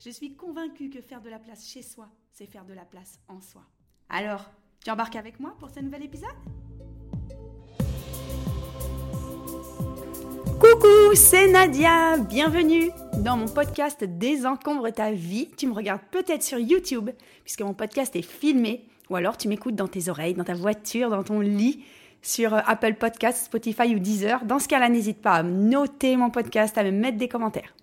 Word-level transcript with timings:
Je 0.00 0.10
suis 0.10 0.34
convaincue 0.34 0.90
que 0.90 1.00
faire 1.00 1.22
de 1.22 1.30
la 1.30 1.38
place 1.38 1.66
chez 1.66 1.82
soi, 1.82 2.08
c'est 2.32 2.46
faire 2.46 2.64
de 2.64 2.74
la 2.74 2.84
place 2.84 3.18
en 3.28 3.40
soi. 3.40 3.62
Alors, 4.08 4.50
tu 4.84 4.90
embarques 4.90 5.16
avec 5.16 5.40
moi 5.40 5.54
pour 5.58 5.70
ce 5.70 5.80
nouvel 5.80 6.02
épisode? 6.02 6.28
Coucou, 10.60 11.14
c'est 11.14 11.50
Nadia, 11.50 12.18
bienvenue 12.18 12.90
dans 13.18 13.36
mon 13.36 13.46
podcast 13.46 14.04
Désencombre 14.04 14.90
ta 14.90 15.12
vie. 15.12 15.48
Tu 15.56 15.66
me 15.66 15.72
regardes 15.72 16.02
peut-être 16.10 16.42
sur 16.42 16.58
YouTube, 16.58 17.10
puisque 17.44 17.62
mon 17.62 17.74
podcast 17.74 18.14
est 18.16 18.22
filmé, 18.22 18.86
ou 19.08 19.16
alors 19.16 19.36
tu 19.36 19.48
m'écoutes 19.48 19.76
dans 19.76 19.88
tes 19.88 20.08
oreilles, 20.08 20.34
dans 20.34 20.44
ta 20.44 20.54
voiture, 20.54 21.08
dans 21.10 21.22
ton 21.22 21.40
lit, 21.40 21.84
sur 22.20 22.54
euh, 22.54 22.60
Apple 22.66 22.94
Podcasts, 22.94 23.46
Spotify 23.46 23.94
ou 23.94 23.98
Deezer. 23.98 24.44
Dans 24.44 24.58
ce 24.58 24.68
cas-là, 24.68 24.88
n'hésite 24.88 25.20
pas 25.22 25.34
à 25.34 25.42
noter 25.42 26.16
mon 26.16 26.30
podcast, 26.30 26.76
à 26.76 26.84
me 26.84 26.90
mettre 26.90 27.18
des 27.18 27.28
commentaires. 27.28 27.74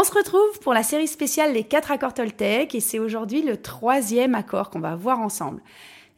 On 0.00 0.04
se 0.04 0.12
retrouve 0.12 0.60
pour 0.60 0.74
la 0.74 0.84
série 0.84 1.08
spéciale 1.08 1.52
Les 1.52 1.64
4 1.64 1.90
accords 1.90 2.14
Toltec 2.14 2.72
et 2.72 2.78
c'est 2.78 3.00
aujourd'hui 3.00 3.42
le 3.42 3.56
troisième 3.56 4.36
accord 4.36 4.70
qu'on 4.70 4.78
va 4.78 4.94
voir 4.94 5.18
ensemble. 5.18 5.60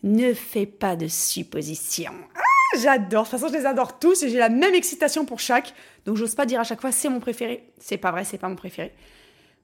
Ne 0.02 0.34
fais 0.34 0.66
pas 0.66 0.96
de 0.96 1.08
suppositions. 1.08 2.12
Ah, 2.36 2.78
j'adore. 2.78 3.24
De 3.24 3.30
toute 3.30 3.41
façon, 3.41 3.48
je 3.50 3.58
les 3.58 3.64
adore 3.64 3.98
tous 3.98 4.22
et 4.22 4.28
j'ai 4.28 4.36
la 4.36 4.50
même 4.50 4.74
excitation 4.74 5.24
pour 5.24 5.41
chaque. 5.41 5.72
Donc, 6.04 6.16
j'ose 6.19 6.34
pas 6.34 6.44
dire 6.44 6.60
à 6.60 6.64
chaque 6.64 6.82
fois 6.82 6.92
c'est 6.92 7.08
mon 7.08 7.20
préféré. 7.20 7.72
C'est 7.78 7.96
pas 7.96 8.10
vrai, 8.10 8.24
c'est 8.24 8.36
pas 8.36 8.50
mon 8.50 8.54
préféré. 8.54 8.92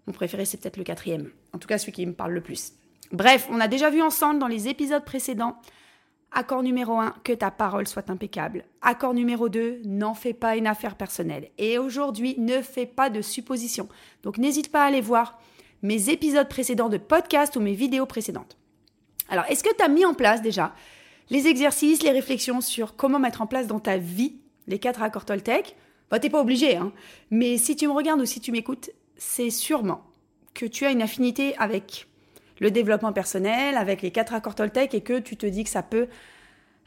Mon 0.07 0.15
préféré, 0.15 0.47
c'est 0.47 0.57
peut-être 0.57 0.79
le 0.79 0.85
quatrième. 0.85 1.31
En 1.53 1.59
tout 1.59 1.69
cas, 1.69 1.77
celui 1.77 1.93
qui 1.93 2.07
me 2.07 2.15
parle 2.15 2.33
le 2.33 2.41
plus. 2.41 2.73
Bref, 3.13 3.47
on 3.51 3.61
a 3.61 3.69
déjà 3.69 3.91
vu 3.91 4.01
ensemble 4.01 4.39
dans 4.39 4.49
les 4.49 4.67
épisodes 4.67 5.05
précédents 5.05 5.59
Accord 6.39 6.63
numéro 6.63 6.99
1, 6.99 7.15
que 7.25 7.33
ta 7.33 7.51
parole 7.51 7.89
soit 7.89 8.11
impeccable. 8.11 8.67
Accord 8.83 9.15
numéro 9.15 9.49
2, 9.49 9.81
n'en 9.87 10.13
fais 10.13 10.35
pas 10.35 10.59
une 10.59 10.67
affaire 10.67 10.95
personnelle. 10.95 11.49
Et 11.57 11.79
aujourd'hui, 11.79 12.35
ne 12.37 12.61
fais 12.61 12.85
pas 12.85 13.09
de 13.09 13.23
suppositions. 13.23 13.89
Donc 14.23 14.37
n'hésite 14.37 14.71
pas 14.71 14.83
à 14.83 14.89
aller 14.89 15.01
voir 15.01 15.41
mes 15.81 16.11
épisodes 16.11 16.47
précédents 16.47 16.91
de 16.91 16.99
podcast 16.99 17.57
ou 17.57 17.61
mes 17.61 17.73
vidéos 17.73 18.05
précédentes. 18.05 18.59
Alors, 19.31 19.47
est-ce 19.47 19.65
que 19.65 19.75
tu 19.75 19.83
as 19.83 19.89
mis 19.89 20.05
en 20.05 20.13
place 20.13 20.43
déjà 20.43 20.75
les 21.31 21.47
exercices, 21.47 22.03
les 22.03 22.11
réflexions 22.11 22.61
sur 22.61 22.97
comment 22.97 23.19
mettre 23.19 23.41
en 23.41 23.47
place 23.47 23.67
dans 23.67 23.81
ta 23.81 23.97
vie 23.97 24.35
les 24.67 24.79
quatre 24.79 25.01
accords 25.01 25.25
Toltec? 25.25 25.75
Bah, 26.11 26.19
T'es 26.19 26.29
pas 26.29 26.43
obligé, 26.43 26.77
hein. 26.77 26.93
Mais 27.31 27.57
si 27.57 27.77
tu 27.77 27.89
me 27.89 27.95
regardes 27.95 28.21
ou 28.21 28.27
si 28.27 28.43
tu 28.43 28.53
m'écoutes, 28.53 28.91
c'est 29.17 29.49
sûrement 29.49 30.03
que 30.53 30.67
tu 30.67 30.85
as 30.85 30.91
une 30.91 31.01
affinité 31.01 31.57
avec 31.57 32.06
le 32.61 32.71
développement 32.71 33.13
personnel, 33.13 33.77
avec 33.77 34.03
les 34.03 34.11
quatre 34.11 34.35
accords 34.35 34.55
Toltec 34.55 34.95
et 34.95 35.01
que 35.01 35.19
tu 35.19 35.37
te 35.37 35.47
dis 35.47 35.65
que 35.65 35.71
ça 35.71 35.83
peut 35.83 36.09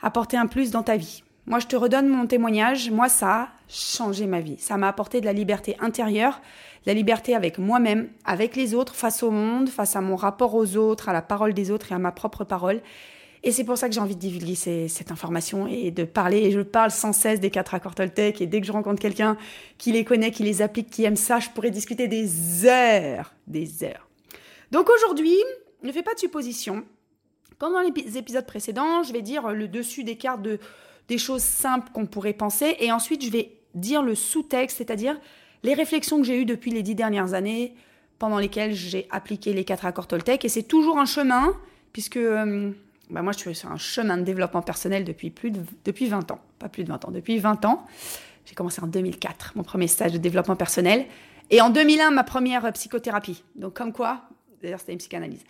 apporter 0.02 0.38
un 0.38 0.48
plus 0.48 0.72
dans 0.72 0.84
ta 0.84 0.98
vie. 0.98 1.24
Moi, 1.46 1.60
je 1.60 1.68
te 1.68 1.76
redonne 1.76 2.08
mon 2.08 2.28
témoignage. 2.28 2.92
Moi, 2.92 3.10
ça 3.10 3.36
a 3.36 3.48
changé 3.68 4.28
ma 4.28 4.40
vie. 4.40 4.58
Ça 4.60 4.78
m'a 4.78 4.88
apporté 4.88 5.20
de 5.20 5.26
la 5.26 5.34
liberté 5.34 5.76
intérieure, 5.80 6.42
la 6.86 6.94
liberté 6.94 7.36
avec 7.36 7.58
moi-même, 7.58 8.08
avec 8.24 8.56
les 8.56 8.76
autres, 8.76 8.96
face 8.96 9.24
au 9.24 9.32
monde, 9.32 9.68
face 9.68 9.96
à 9.96 10.02
mon 10.02 10.16
rapport 10.16 10.54
aux 10.54 10.76
autres, 10.76 11.10
à 11.10 11.14
la 11.14 11.24
parole 11.24 11.54
des 11.54 11.72
autres 11.72 11.92
et 11.92 11.96
à 11.96 12.00
ma 12.00 12.12
propre 12.12 12.44
parole. 12.44 12.82
Et 13.42 13.52
c'est 13.52 13.64
pour 13.64 13.78
ça 13.78 13.88
que 13.88 13.96
j'ai 13.96 14.02
envie 14.02 14.16
de 14.16 14.20
divulguer 14.20 14.56
cette 14.56 15.12
information 15.12 15.66
et 15.66 15.92
de 15.92 16.04
parler. 16.04 16.40
Et 16.40 16.52
je 16.52 16.60
parle 16.60 16.92
sans 16.92 17.14
cesse 17.14 17.40
des 17.40 17.50
quatre 17.50 17.74
accords 17.74 17.96
Toltec. 17.96 18.42
Et 18.42 18.48
dès 18.48 18.60
que 18.60 18.68
je 18.68 18.72
rencontre 18.72 19.02
quelqu'un 19.02 19.38
qui 19.78 19.92
les 19.92 20.04
connaît, 20.04 20.32
qui 20.32 20.44
les 20.44 20.62
applique, 20.62 20.90
qui 20.90 21.06
aime 21.06 21.16
ça, 21.16 21.40
je 21.40 21.50
pourrais 21.50 21.72
discuter 21.72 22.08
des 22.08 22.66
heures, 22.66 23.34
des 23.48 23.84
heures. 23.84 24.08
Donc 24.72 24.90
aujourd'hui, 24.90 25.38
ne 25.84 25.92
fais 25.92 26.04
pas 26.04 26.14
de 26.14 26.20
suppositions. 26.20 26.86
Comme 27.58 27.74
dans 27.74 27.82
les 27.82 28.18
épisodes 28.18 28.46
précédents, 28.46 29.04
je 29.04 29.12
vais 29.12 29.22
dire 29.22 29.50
le 29.50 29.68
dessus 29.68 30.04
des 30.04 30.16
cartes 30.16 30.42
de, 30.42 30.60
des 31.10 31.18
choses 31.18 31.42
simples 31.42 31.92
qu'on 31.94 32.06
pourrait 32.06 32.34
penser. 32.34 32.78
Et 32.80 32.92
ensuite, 32.92 33.24
je 33.24 33.30
vais 33.30 33.52
dire 33.76 34.02
le 34.02 34.16
sous-texte, 34.16 34.78
c'est-à-dire 34.78 35.20
les 35.64 35.74
réflexions 35.74 36.18
que 36.18 36.24
j'ai 36.24 36.40
eues 36.40 36.46
depuis 36.46 36.72
les 36.72 36.84
dix 36.84 36.96
dernières 36.96 37.34
années, 37.34 37.76
pendant 38.18 38.38
lesquelles 38.38 38.74
j'ai 38.74 39.08
appliqué 39.10 39.54
les 39.54 39.64
quatre 39.64 39.86
accords 39.86 40.08
Toltec. 40.08 40.46
Et 40.46 40.50
c'est 40.50 40.64
toujours 40.64 41.00
un 41.00 41.06
chemin, 41.06 41.54
puisque 41.94 42.18
euh, 42.18 42.72
bah, 43.10 43.22
moi, 43.22 43.32
je 43.32 43.40
suis 43.40 43.56
sur 43.56 43.72
un 43.72 43.78
chemin 43.78 44.18
de 44.18 44.24
développement 44.24 44.62
personnel 44.62 45.04
depuis, 45.04 45.30
plus 45.30 45.52
de, 45.52 45.62
depuis 45.86 46.08
20 46.08 46.32
ans. 46.32 46.40
Pas 46.60 46.70
plus 46.70 46.84
de 46.84 46.90
20 46.90 47.06
ans, 47.06 47.12
depuis 47.12 47.40
20 47.40 47.66
ans. 47.66 47.86
J'ai 48.46 48.56
commencé 48.56 48.82
en 48.82 48.88
2004, 48.88 49.54
mon 49.56 49.64
premier 49.64 49.88
stage 49.88 50.12
de 50.12 50.18
développement 50.18 50.56
personnel. 50.56 51.06
Et 51.50 51.62
en 51.62 51.70
2001, 51.70 52.12
ma 52.12 52.24
première 52.24 52.72
psychothérapie. 52.74 53.44
Donc, 53.56 53.74
comme 53.74 53.94
quoi, 53.94 54.22
D'ailleurs, 54.62 54.80
c'était 54.80 54.94
une 54.94 55.00
psychanalyse. 55.00 55.44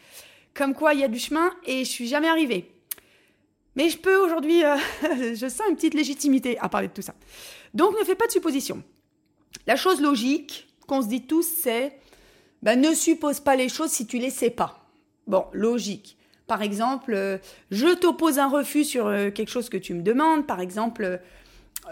Comme 0.53 0.74
quoi, 0.74 0.94
il 0.94 1.00
y 1.00 1.03
a 1.03 1.08
du 1.08 1.20
chemin 1.20 1.52
et 1.66 1.86
je 1.86 1.90
suis 1.90 2.08
jamais 2.08 2.28
arrivée. 2.28 2.72
Mais 3.75 3.90
je 3.90 3.97
peux 3.97 4.18
aujourd'hui, 4.18 4.64
euh, 4.64 4.75
je 5.36 5.47
sens 5.47 5.68
une 5.70 5.75
petite 5.75 5.94
légitimité 5.94 6.58
à 6.59 6.70
parler 6.70 6.88
de 6.88 6.94
tout 6.94 7.02
ça. 7.02 7.16
Donc, 7.74 7.98
ne 8.00 8.03
fais 8.03 8.16
pas 8.16 8.28
de 8.28 8.31
suppositions. 8.31 8.84
La 9.68 9.75
chose 9.75 10.02
logique 10.02 10.68
qu'on 10.88 11.02
se 11.02 11.08
dit 11.08 11.22
tous, 11.22 11.48
c'est 11.62 11.98
ben, 12.62 12.80
ne 12.80 12.94
suppose 12.94 13.40
pas 13.40 13.56
les 13.56 13.69
choses 13.69 13.92
si 13.92 14.06
tu 14.06 14.18
les 14.18 14.31
sais 14.31 14.50
pas. 14.50 14.86
Bon, 15.28 15.46
logique. 15.53 16.18
Par 16.48 16.62
exemple, 16.62 17.14
euh, 17.14 17.38
je 17.69 17.94
t'oppose 17.94 18.40
un 18.40 18.50
refus 18.50 18.84
sur 18.84 19.08
euh, 19.08 19.30
quelque 19.30 19.50
chose 19.50 19.69
que 19.69 19.78
tu 19.78 19.94
me 19.94 20.02
demandes. 20.02 20.48
Par 20.48 20.59
exemple, 20.59 21.22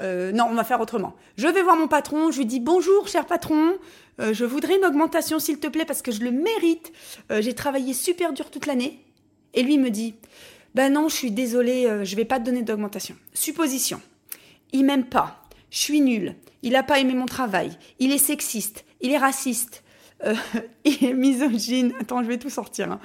non, 0.02 0.48
on 0.52 0.54
va 0.54 0.64
faire 0.64 0.82
autrement. 0.82 1.16
Je 1.38 1.48
vais 1.48 1.64
voir 1.64 1.76
mon 1.76 1.88
patron, 1.88 2.30
je 2.30 2.38
lui 2.40 2.46
dis 2.46 2.60
bonjour 2.60 3.08
cher 3.08 3.26
patron, 3.26 3.78
euh, 4.20 4.34
je 4.34 4.46
voudrais 4.46 4.78
une 4.78 4.86
augmentation 4.86 5.40
s'il 5.40 5.60
te 5.60 5.68
plaît 5.68 5.86
parce 5.86 6.02
que 6.02 6.12
je 6.12 6.22
le 6.22 6.32
mérite. 6.32 6.92
Euh, 7.32 7.42
j'ai 7.42 7.54
travaillé 7.54 7.94
super 7.94 8.34
dur 8.34 8.50
toute 8.50 8.66
l'année. 8.66 9.04
Et 9.54 9.64
lui 9.64 9.78
me 9.78 9.90
dit 9.90 10.16
ben 10.76 10.94
non, 10.94 11.10
je 11.10 11.16
suis 11.16 11.32
désolé, 11.32 11.88
je 12.04 12.16
vais 12.16 12.26
pas 12.26 12.40
te 12.40 12.46
donner 12.46 12.62
d'augmentation. 12.62 13.16
Supposition. 13.34 14.00
Il 14.74 14.86
m'aime 14.86 15.06
pas. 15.06 15.48
Je 15.72 15.80
suis 15.80 16.02
nulle. 16.02 16.36
Il 16.62 16.76
a 16.76 16.84
pas 16.84 17.00
aimé 17.00 17.16
mon 17.16 17.26
travail. 17.26 17.72
Il 17.98 18.12
est 18.12 18.20
sexiste. 18.20 18.86
Il 19.02 19.12
est 19.12 19.18
raciste. 19.18 19.84
il 20.86 21.04
est 21.04 21.14
misogyne. 21.14 21.94
Attends, 22.00 22.22
je 22.22 22.28
vais 22.28 22.38
tout 22.38 22.52
sortir. 22.52 22.92
Hein. 22.92 23.00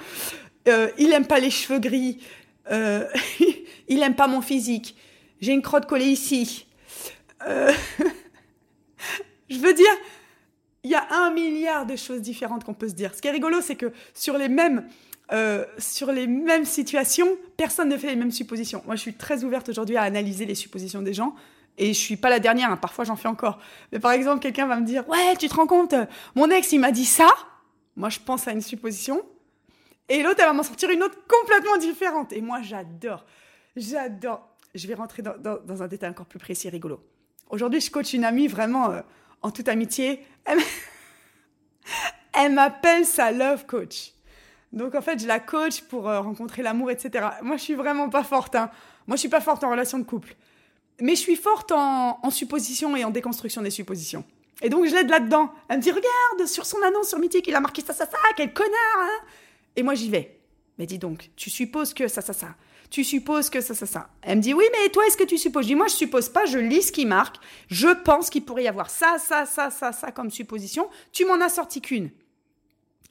il 0.99 1.13
aime 1.13 1.25
pas 1.25 1.39
les 1.39 1.49
cheveux 1.49 1.79
gris. 1.79 2.19
il 2.69 4.03
aime 4.03 4.15
pas 4.15 4.27
mon 4.27 4.41
physique. 4.41 4.95
J'ai 5.43 5.51
une 5.51 5.61
crotte 5.61 5.87
collée 5.87 6.05
ici. 6.05 6.67
Euh, 7.47 7.73
je 9.49 9.57
veux 9.57 9.73
dire, 9.73 9.91
il 10.83 10.91
y 10.91 10.95
a 10.95 11.07
un 11.11 11.31
milliard 11.31 11.85
de 11.85 11.95
choses 11.95 12.21
différentes 12.21 12.63
qu'on 12.63 12.73
peut 12.73 12.89
se 12.89 12.93
dire. 12.93 13.13
Ce 13.15 13.21
qui 13.21 13.27
est 13.27 13.31
rigolo, 13.31 13.61
c'est 13.61 13.75
que 13.75 13.91
sur 14.13 14.37
les 14.37 14.49
mêmes 14.49 14.87
euh, 15.31 15.65
sur 15.77 16.11
les 16.11 16.27
mêmes 16.27 16.65
situations, 16.65 17.37
personne 17.55 17.89
ne 17.89 17.97
fait 17.97 18.07
les 18.07 18.15
mêmes 18.15 18.31
suppositions. 18.31 18.83
Moi, 18.85 18.95
je 18.95 19.01
suis 19.01 19.13
très 19.13 19.43
ouverte 19.43 19.69
aujourd'hui 19.69 19.95
à 19.95 20.03
analyser 20.03 20.45
les 20.45 20.53
suppositions 20.53 21.01
des 21.01 21.13
gens. 21.13 21.33
Et 21.77 21.87
je 21.93 21.99
suis 21.99 22.17
pas 22.17 22.29
la 22.29 22.39
dernière, 22.39 22.69
hein. 22.69 22.77
parfois 22.77 23.03
j'en 23.03 23.15
fais 23.15 23.27
encore. 23.27 23.59
Mais 23.91 23.99
par 23.99 24.11
exemple, 24.11 24.41
quelqu'un 24.41 24.67
va 24.67 24.75
me 24.79 24.85
dire 24.85 25.07
Ouais, 25.09 25.35
tu 25.39 25.47
te 25.47 25.55
rends 25.55 25.65
compte, 25.65 25.95
mon 26.35 26.49
ex 26.51 26.71
il 26.71 26.79
m'a 26.79 26.91
dit 26.91 27.05
ça. 27.05 27.27
Moi 27.95 28.09
je 28.09 28.19
pense 28.19 28.47
à 28.47 28.51
une 28.51 28.61
supposition. 28.61 29.23
Et 30.07 30.21
l'autre 30.21 30.35
elle 30.39 30.45
va 30.45 30.53
m'en 30.53 30.61
sortir 30.61 30.91
une 30.91 31.01
autre 31.01 31.17
complètement 31.27 31.77
différente. 31.77 32.31
Et 32.31 32.41
moi 32.41 32.61
j'adore. 32.61 33.25
J'adore. 33.75 34.47
Je 34.75 34.87
vais 34.87 34.93
rentrer 34.93 35.23
dans, 35.23 35.83
un 35.83 35.87
détail 35.87 36.11
encore 36.11 36.27
plus 36.27 36.39
précis 36.39 36.69
rigolo. 36.69 36.99
Aujourd'hui, 37.49 37.81
je 37.81 37.89
coach 37.89 38.13
une 38.13 38.25
amie 38.25 38.47
vraiment 38.47 38.91
euh, 38.91 39.01
en 39.41 39.51
toute 39.51 39.67
amitié. 39.67 40.23
Elle, 42.33 42.53
m'appelle 42.53 43.05
sa 43.05 43.31
love 43.31 43.65
coach. 43.65 44.13
Donc 44.71 44.95
en 44.95 45.01
fait, 45.01 45.19
je 45.19 45.27
la 45.27 45.39
coach 45.39 45.81
pour 45.81 46.09
euh, 46.09 46.21
rencontrer 46.21 46.63
l'amour, 46.63 46.91
etc. 46.91 47.27
Moi, 47.41 47.57
je 47.57 47.61
suis 47.63 47.75
vraiment 47.75 48.09
pas 48.09 48.23
forte. 48.23 48.55
Hein. 48.55 48.71
Moi, 49.07 49.15
je 49.17 49.21
suis 49.21 49.29
pas 49.29 49.41
forte 49.41 49.63
en 49.63 49.69
relation 49.69 49.99
de 49.99 50.03
couple. 50.03 50.35
Mais 51.01 51.15
je 51.15 51.21
suis 51.21 51.35
forte 51.35 51.71
en, 51.71 52.19
en 52.21 52.29
supposition 52.29 52.95
et 52.95 53.03
en 53.03 53.09
déconstruction 53.09 53.61
des 53.61 53.71
suppositions. 53.71 54.23
Et 54.61 54.69
donc, 54.69 54.85
je 54.85 54.93
l'aide 54.93 55.09
là-dedans. 55.09 55.51
Elle 55.67 55.77
me 55.77 55.81
dit, 55.81 55.91
regarde, 55.91 56.47
sur 56.47 56.65
son 56.65 56.81
annonce 56.83 57.09
sur 57.09 57.19
Mythique, 57.19 57.47
il 57.47 57.55
a 57.55 57.59
marqué 57.59 57.81
ça, 57.81 57.93
ça, 57.93 58.05
ça, 58.05 58.17
quel 58.37 58.53
connard 58.53 58.71
hein 58.97 59.25
Et 59.75 59.83
moi, 59.83 59.95
j'y 59.95 60.09
vais. 60.09 60.39
Mais 60.77 60.85
dis 60.85 60.97
donc, 60.97 61.29
tu 61.35 61.49
supposes 61.49 61.93
que 61.93 62.07
ça, 62.07 62.21
ça, 62.21 62.33
ça 62.33 62.55
tu 62.93 63.03
supposes 63.03 63.49
que 63.49 63.59
ça, 63.59 63.73
ça, 63.73 63.87
ça. 63.87 64.09
Elle 64.21 64.37
me 64.37 64.41
dit, 64.43 64.53
oui, 64.53 64.65
mais 64.71 64.87
toi, 64.89 65.03
est-ce 65.07 65.17
que 65.17 65.23
tu 65.23 65.39
supposes? 65.39 65.63
Je 65.63 65.69
dis, 65.69 65.75
moi, 65.75 65.87
je 65.87 65.95
suppose 65.95 66.29
pas, 66.29 66.45
je 66.45 66.59
lis 66.59 66.83
ce 66.83 66.91
qui 66.91 67.07
marque. 67.07 67.37
Je 67.67 67.87
pense 67.87 68.29
qu'il 68.29 68.45
pourrait 68.45 68.65
y 68.65 68.67
avoir 68.67 68.91
ça, 68.91 69.17
ça, 69.17 69.47
ça, 69.47 69.71
ça, 69.71 69.91
ça 69.91 70.11
comme 70.11 70.29
supposition. 70.29 70.87
Tu 71.11 71.25
m'en 71.25 71.41
as 71.41 71.49
sorti 71.49 71.81
qu'une. 71.81 72.11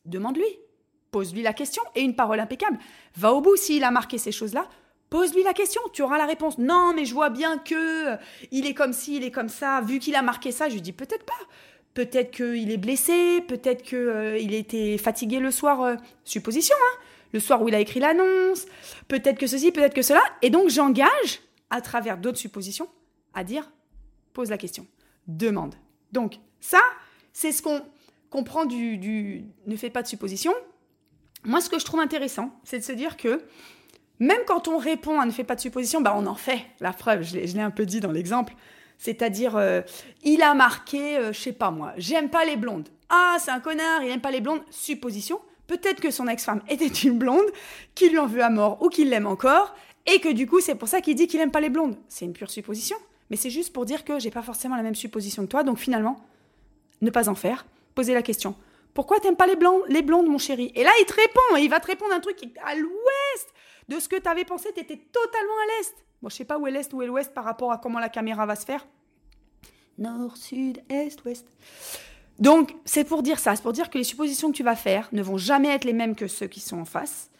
Demande-lui. 0.04 0.46
Pose-lui 1.10 1.42
la 1.42 1.52
question 1.52 1.82
et 1.96 2.02
une 2.02 2.14
parole 2.14 2.38
impeccable. 2.38 2.78
Va 3.16 3.32
au 3.32 3.40
bout 3.40 3.56
s'il 3.56 3.82
a 3.82 3.90
marqué 3.90 4.18
ces 4.18 4.30
choses-là. 4.30 4.68
Pose-lui 5.10 5.42
la 5.42 5.52
question, 5.52 5.82
tu 5.92 6.02
auras 6.02 6.16
la 6.16 6.26
réponse. 6.26 6.58
Non, 6.58 6.92
mais 6.94 7.04
je 7.04 7.12
vois 7.12 7.30
bien 7.30 7.58
que 7.58 8.12
euh, 8.12 8.16
il 8.52 8.66
est 8.66 8.74
comme 8.74 8.92
ci, 8.92 9.16
il 9.16 9.24
est 9.24 9.32
comme 9.32 9.48
ça. 9.48 9.80
Vu 9.80 9.98
qu'il 9.98 10.14
a 10.14 10.22
marqué 10.22 10.52
ça, 10.52 10.68
je 10.68 10.74
lui 10.74 10.80
dis 10.80 10.92
peut-être 10.92 11.24
pas. 11.24 11.32
Peut-être 11.94 12.30
qu'il 12.30 12.70
est 12.70 12.78
blessé, 12.78 13.40
peut-être 13.48 13.82
qu'il 13.82 13.98
euh, 13.98 14.38
était 14.38 14.96
fatigué 14.96 15.40
le 15.40 15.50
soir. 15.50 15.82
Euh, 15.82 15.96
supposition, 16.24 16.76
hein 16.80 17.01
le 17.32 17.40
soir 17.40 17.62
où 17.62 17.68
il 17.68 17.74
a 17.74 17.80
écrit 17.80 18.00
l'annonce, 18.00 18.66
peut-être 19.08 19.38
que 19.38 19.46
ceci, 19.46 19.72
peut-être 19.72 19.94
que 19.94 20.02
cela. 20.02 20.22
Et 20.42 20.50
donc 20.50 20.68
j'engage, 20.68 21.40
à 21.70 21.80
travers 21.80 22.18
d'autres 22.18 22.38
suppositions, 22.38 22.88
à 23.34 23.44
dire, 23.44 23.70
pose 24.32 24.50
la 24.50 24.58
question, 24.58 24.86
demande. 25.26 25.74
Donc 26.12 26.36
ça, 26.60 26.80
c'est 27.32 27.52
ce 27.52 27.62
qu'on 27.62 27.82
comprend 28.30 28.64
du, 28.64 28.98
du 28.98 29.44
ne 29.66 29.76
fais 29.76 29.90
pas 29.90 30.02
de 30.02 30.08
supposition. 30.08 30.52
Moi, 31.44 31.60
ce 31.60 31.68
que 31.68 31.78
je 31.78 31.84
trouve 31.84 32.00
intéressant, 32.00 32.50
c'est 32.64 32.78
de 32.78 32.84
se 32.84 32.92
dire 32.92 33.16
que 33.16 33.42
même 34.18 34.40
quand 34.46 34.68
on 34.68 34.78
répond 34.78 35.18
à 35.18 35.26
ne 35.26 35.32
fais 35.32 35.44
pas 35.44 35.56
de 35.56 35.60
supposition, 35.60 36.00
bah 36.00 36.14
on 36.16 36.26
en 36.26 36.34
fait. 36.34 36.60
La 36.80 36.92
preuve, 36.92 37.22
je 37.22 37.36
l'ai 37.38 37.60
un 37.60 37.70
peu 37.70 37.84
dit 37.84 38.00
dans 38.00 38.12
l'exemple. 38.12 38.54
C'est-à-dire, 38.98 39.56
euh, 39.56 39.80
il 40.22 40.42
a 40.42 40.54
marqué, 40.54 41.16
euh, 41.16 41.32
je 41.32 41.40
sais 41.40 41.52
pas 41.52 41.72
moi, 41.72 41.92
j'aime 41.96 42.30
pas 42.30 42.44
les 42.44 42.56
blondes. 42.56 42.88
Ah, 43.08 43.36
c'est 43.40 43.50
un 43.50 43.58
connard, 43.58 44.02
il 44.02 44.08
n'aime 44.08 44.20
pas 44.20 44.30
les 44.30 44.40
blondes. 44.40 44.62
Supposition. 44.70 45.40
Peut-être 45.72 46.02
que 46.02 46.10
son 46.10 46.28
ex-femme 46.28 46.60
était 46.68 46.86
une 46.86 47.16
blonde, 47.16 47.46
qu'il 47.94 48.10
lui 48.10 48.18
en 48.18 48.26
veut 48.26 48.42
à 48.42 48.50
mort 48.50 48.82
ou 48.82 48.90
qu'il 48.90 49.08
l'aime 49.08 49.26
encore, 49.26 49.74
et 50.04 50.20
que 50.20 50.30
du 50.30 50.46
coup, 50.46 50.60
c'est 50.60 50.74
pour 50.74 50.86
ça 50.86 51.00
qu'il 51.00 51.14
dit 51.14 51.26
qu'il 51.26 51.40
n'aime 51.40 51.50
pas 51.50 51.62
les 51.62 51.70
blondes. 51.70 51.96
C'est 52.10 52.26
une 52.26 52.34
pure 52.34 52.50
supposition. 52.50 52.98
Mais 53.30 53.36
c'est 53.36 53.48
juste 53.48 53.72
pour 53.72 53.86
dire 53.86 54.04
que 54.04 54.18
j'ai 54.18 54.30
pas 54.30 54.42
forcément 54.42 54.76
la 54.76 54.82
même 54.82 54.94
supposition 54.94 55.44
que 55.44 55.48
toi, 55.48 55.62
donc 55.62 55.78
finalement, 55.78 56.22
ne 57.00 57.08
pas 57.08 57.30
en 57.30 57.34
faire. 57.34 57.64
Poser 57.94 58.12
la 58.12 58.20
question. 58.20 58.54
Pourquoi 58.92 59.18
t'aimes 59.18 59.36
pas 59.36 59.46
les, 59.46 59.56
blondes, 59.56 59.80
les 59.88 60.02
blondes, 60.02 60.28
mon 60.28 60.36
chéri? 60.36 60.72
Et 60.74 60.84
là, 60.84 60.90
il 61.00 61.06
te 61.06 61.14
répond, 61.14 61.56
et 61.56 61.62
il 61.62 61.70
va 61.70 61.80
te 61.80 61.86
répondre 61.86 62.12
un 62.12 62.20
truc 62.20 62.36
à 62.62 62.74
l'ouest 62.74 63.48
de 63.88 63.98
ce 63.98 64.10
que 64.10 64.16
tu 64.16 64.28
avais 64.28 64.44
pensé, 64.44 64.68
tu 64.74 64.80
étais 64.80 64.98
totalement 64.98 65.54
à 65.54 65.66
l'est. 65.78 65.94
Moi, 66.20 66.28
je 66.28 66.36
sais 66.36 66.44
pas 66.44 66.58
où 66.58 66.66
est 66.66 66.70
l'est, 66.70 66.92
où 66.92 67.00
est 67.00 67.06
l'ouest 67.06 67.32
par 67.32 67.44
rapport 67.44 67.72
à 67.72 67.78
comment 67.78 67.98
la 67.98 68.10
caméra 68.10 68.44
va 68.44 68.56
se 68.56 68.66
faire. 68.66 68.86
Nord, 69.96 70.36
sud, 70.36 70.82
est, 70.90 71.24
ouest. 71.24 71.48
Donc, 72.38 72.74
c'est 72.84 73.04
pour 73.04 73.22
dire 73.22 73.38
ça, 73.38 73.54
c'est 73.54 73.62
pour 73.62 73.72
dire 73.72 73.90
que 73.90 73.98
les 73.98 74.04
suppositions 74.04 74.50
que 74.50 74.56
tu 74.56 74.62
vas 74.62 74.76
faire 74.76 75.08
ne 75.12 75.22
vont 75.22 75.36
jamais 75.36 75.68
être 75.68 75.84
les 75.84 75.92
mêmes 75.92 76.16
que 76.16 76.26
ceux 76.26 76.46
qui 76.46 76.60
sont 76.60 76.80
en 76.80 76.84
face, 76.84 77.30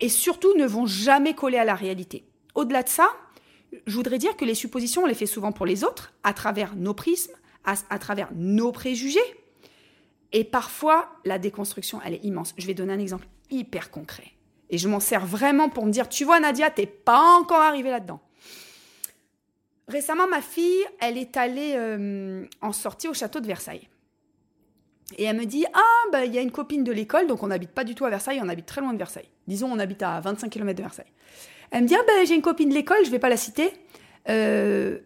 et 0.00 0.08
surtout 0.08 0.54
ne 0.56 0.66
vont 0.66 0.86
jamais 0.86 1.34
coller 1.34 1.58
à 1.58 1.64
la 1.64 1.74
réalité. 1.74 2.24
Au-delà 2.54 2.82
de 2.82 2.88
ça, 2.88 3.08
je 3.86 3.94
voudrais 3.94 4.18
dire 4.18 4.36
que 4.36 4.44
les 4.44 4.54
suppositions, 4.54 5.02
on 5.02 5.06
les 5.06 5.14
fait 5.14 5.26
souvent 5.26 5.52
pour 5.52 5.66
les 5.66 5.84
autres, 5.84 6.14
à 6.22 6.32
travers 6.32 6.76
nos 6.76 6.94
prismes, 6.94 7.32
à 7.64 7.98
travers 7.98 8.30
nos 8.34 8.72
préjugés, 8.72 9.20
et 10.32 10.44
parfois, 10.44 11.10
la 11.24 11.38
déconstruction, 11.38 12.00
elle 12.04 12.14
est 12.14 12.24
immense. 12.24 12.54
Je 12.58 12.66
vais 12.66 12.74
donner 12.74 12.92
un 12.92 12.98
exemple 12.98 13.26
hyper 13.50 13.90
concret. 13.90 14.32
Et 14.70 14.76
je 14.76 14.88
m'en 14.88 15.00
sers 15.00 15.24
vraiment 15.24 15.70
pour 15.70 15.86
me 15.86 15.90
dire, 15.90 16.08
tu 16.08 16.24
vois 16.24 16.40
Nadia, 16.40 16.70
t'es 16.70 16.86
pas 16.86 17.38
encore 17.38 17.62
arrivée 17.62 17.90
là-dedans. 17.90 18.20
Récemment, 19.88 20.26
ma 20.28 20.42
fille, 20.42 20.84
elle 21.00 21.16
est 21.16 21.36
allée 21.36 21.72
euh, 21.76 22.44
en 22.60 22.72
sortie 22.72 23.08
au 23.08 23.14
château 23.14 23.40
de 23.40 23.46
Versailles. 23.46 23.88
Et 25.16 25.24
elle 25.24 25.36
me 25.36 25.46
dit, 25.46 25.64
ah, 25.72 26.10
bah, 26.12 26.26
il 26.26 26.34
y 26.34 26.38
a 26.38 26.42
une 26.42 26.50
copine 26.50 26.84
de 26.84 26.92
l'école, 26.92 27.26
donc 27.26 27.42
on 27.42 27.46
n'habite 27.46 27.70
pas 27.70 27.84
du 27.84 27.94
tout 27.94 28.04
à 28.04 28.10
Versailles, 28.10 28.40
on 28.42 28.48
habite 28.50 28.66
très 28.66 28.82
loin 28.82 28.92
de 28.92 28.98
Versailles. 28.98 29.28
Disons, 29.46 29.70
on 29.72 29.78
habite 29.78 30.02
à 30.02 30.20
25 30.20 30.50
km 30.50 30.76
de 30.76 30.82
Versailles. 30.82 31.12
Elle 31.70 31.84
me 31.84 31.88
dit, 31.88 31.94
ah, 31.94 32.02
bah, 32.06 32.24
j'ai 32.26 32.34
une 32.34 32.42
copine 32.42 32.68
de 32.68 32.74
l'école, 32.74 33.04
je 33.04 33.10
vais 33.10 33.18
pas 33.18 33.30
la 33.30 33.38
citer. 33.38 33.72
Euh, 34.28 34.98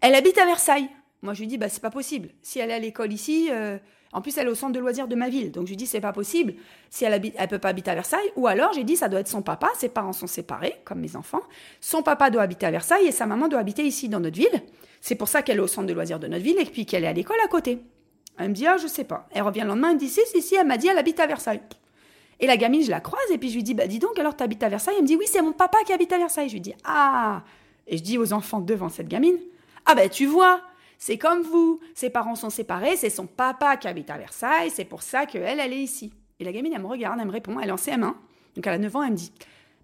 elle 0.00 0.14
habite 0.14 0.38
à 0.38 0.46
Versailles. 0.46 0.88
Moi, 1.22 1.34
je 1.34 1.40
lui 1.40 1.48
dis, 1.48 1.58
bah, 1.58 1.68
c'est 1.68 1.82
pas 1.82 1.90
possible. 1.90 2.28
Si 2.42 2.60
elle 2.60 2.70
est 2.70 2.74
à 2.74 2.78
l'école 2.78 3.12
ici, 3.12 3.48
euh, 3.50 3.78
en 4.12 4.22
plus, 4.22 4.36
elle 4.38 4.46
est 4.46 4.50
au 4.50 4.54
centre 4.54 4.72
de 4.72 4.78
loisirs 4.78 5.06
de 5.06 5.14
ma 5.14 5.28
ville. 5.28 5.50
Donc, 5.50 5.66
je 5.66 5.70
lui 5.70 5.76
dis, 5.76 5.86
c'est 5.86 6.00
pas 6.00 6.12
possible. 6.12 6.54
Si 6.88 7.04
elle 7.04 7.12
habite, 7.12 7.34
elle 7.36 7.48
peut 7.48 7.58
pas 7.58 7.68
habiter 7.68 7.90
à 7.90 7.94
Versailles. 7.94 8.32
Ou 8.36 8.46
alors, 8.46 8.72
j'ai 8.72 8.84
dit, 8.84 8.96
ça 8.96 9.08
doit 9.08 9.20
être 9.20 9.28
son 9.28 9.42
papa. 9.42 9.70
Ses 9.76 9.90
parents 9.90 10.14
sont 10.14 10.26
séparés, 10.26 10.76
comme 10.84 11.00
mes 11.00 11.14
enfants. 11.14 11.42
Son 11.80 12.02
papa 12.02 12.30
doit 12.30 12.42
habiter 12.42 12.66
à 12.66 12.70
Versailles 12.70 13.06
et 13.06 13.12
sa 13.12 13.26
maman 13.26 13.48
doit 13.48 13.60
habiter 13.60 13.84
ici, 13.84 14.08
dans 14.08 14.20
notre 14.20 14.38
ville. 14.38 14.62
C'est 15.00 15.14
pour 15.14 15.28
ça 15.28 15.42
qu'elle 15.42 15.58
est 15.58 15.60
au 15.60 15.66
centre 15.66 15.86
de 15.86 15.92
loisirs 15.92 16.18
de 16.18 16.26
notre 16.26 16.42
ville 16.42 16.58
et 16.58 16.64
puis 16.64 16.86
qu'elle 16.86 17.04
est 17.04 17.08
à 17.08 17.12
l'école 17.12 17.36
à 17.44 17.48
côté. 17.48 17.80
Elle 18.38 18.48
me 18.48 18.54
dit, 18.54 18.66
ah, 18.66 18.76
je 18.78 18.86
sais 18.86 19.04
pas. 19.04 19.28
Elle 19.32 19.42
revient 19.42 19.60
le 19.60 19.68
lendemain, 19.68 19.88
elle 19.90 19.94
me 19.94 20.00
dit, 20.00 20.08
si, 20.08 20.20
si, 20.26 20.40
si, 20.40 20.54
elle 20.54 20.66
m'a 20.66 20.78
dit, 20.78 20.88
elle 20.88 20.98
habite 20.98 21.20
à 21.20 21.26
Versailles. 21.26 21.60
Et 22.40 22.46
la 22.46 22.56
gamine, 22.56 22.82
je 22.82 22.90
la 22.90 23.00
croise 23.00 23.20
et 23.32 23.38
puis 23.38 23.50
je 23.50 23.56
lui 23.56 23.62
dis, 23.62 23.74
bah, 23.74 23.86
dis 23.86 23.98
donc, 23.98 24.18
alors 24.18 24.36
tu 24.36 24.44
habites 24.44 24.62
à 24.62 24.68
Versailles? 24.68 24.94
Elle 24.96 25.02
me 25.02 25.08
dit, 25.08 25.16
oui, 25.16 25.26
c'est 25.26 25.42
mon 25.42 25.52
papa 25.52 25.78
qui 25.84 25.92
habite 25.92 26.12
à 26.12 26.18
Versailles. 26.18 26.48
Je 26.48 26.54
lui 26.54 26.60
dis, 26.60 26.74
ah. 26.84 27.42
Et 27.86 27.96
je 27.96 28.02
dis 28.02 28.16
aux 28.16 28.32
enfants 28.32 28.60
devant 28.60 28.88
cette 28.88 29.08
gamine, 29.08 29.36
ah, 29.86 29.94
ben, 29.94 30.08
tu 30.08 30.26
vois, 30.26 30.60
c'est 30.98 31.16
comme 31.16 31.42
vous, 31.42 31.80
ses 31.94 32.10
parents 32.10 32.34
sont 32.34 32.50
séparés, 32.50 32.96
c'est 32.96 33.08
son 33.08 33.26
papa 33.26 33.76
qui 33.76 33.88
habite 33.88 34.10
à 34.10 34.18
Versailles, 34.18 34.70
c'est 34.70 34.84
pour 34.84 35.02
ça 35.02 35.26
qu'elle, 35.26 35.60
elle 35.60 35.72
est 35.72 35.82
ici. 35.82 36.12
Et 36.40 36.44
la 36.44 36.52
gamine, 36.52 36.72
elle 36.74 36.82
me 36.82 36.86
regarde, 36.88 37.18
elle 37.20 37.26
me 37.26 37.32
répond, 37.32 37.58
elle 37.60 37.68
est 37.68 37.72
en 37.72 37.76
CM1, 37.76 38.14
donc 38.56 38.66
elle 38.66 38.74
a 38.74 38.78
9 38.78 38.96
ans, 38.96 39.02
elle 39.04 39.12
me 39.12 39.16
dit, 39.16 39.32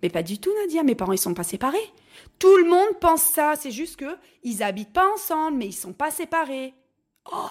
mais 0.03 0.11
pas 0.11 0.23
du 0.23 0.39
tout 0.39 0.51
Nadia, 0.63 0.83
mes 0.83 0.95
parents, 0.95 1.13
ils 1.13 1.19
sont 1.19 1.33
pas 1.33 1.45
séparés. 1.45 1.93
Tout 2.39 2.57
le 2.57 2.69
monde 2.69 2.99
pense 3.01 3.23
ça, 3.23 3.55
c'est 3.57 3.71
juste 3.71 3.97
que 3.97 4.17
ils 4.43 4.63
habitent 4.63 4.93
pas 4.93 5.11
ensemble, 5.15 5.57
mais 5.57 5.67
ils 5.67 5.73
sont 5.73 5.93
pas 5.93 6.11
séparés. 6.11 6.75
Oh 7.33 7.47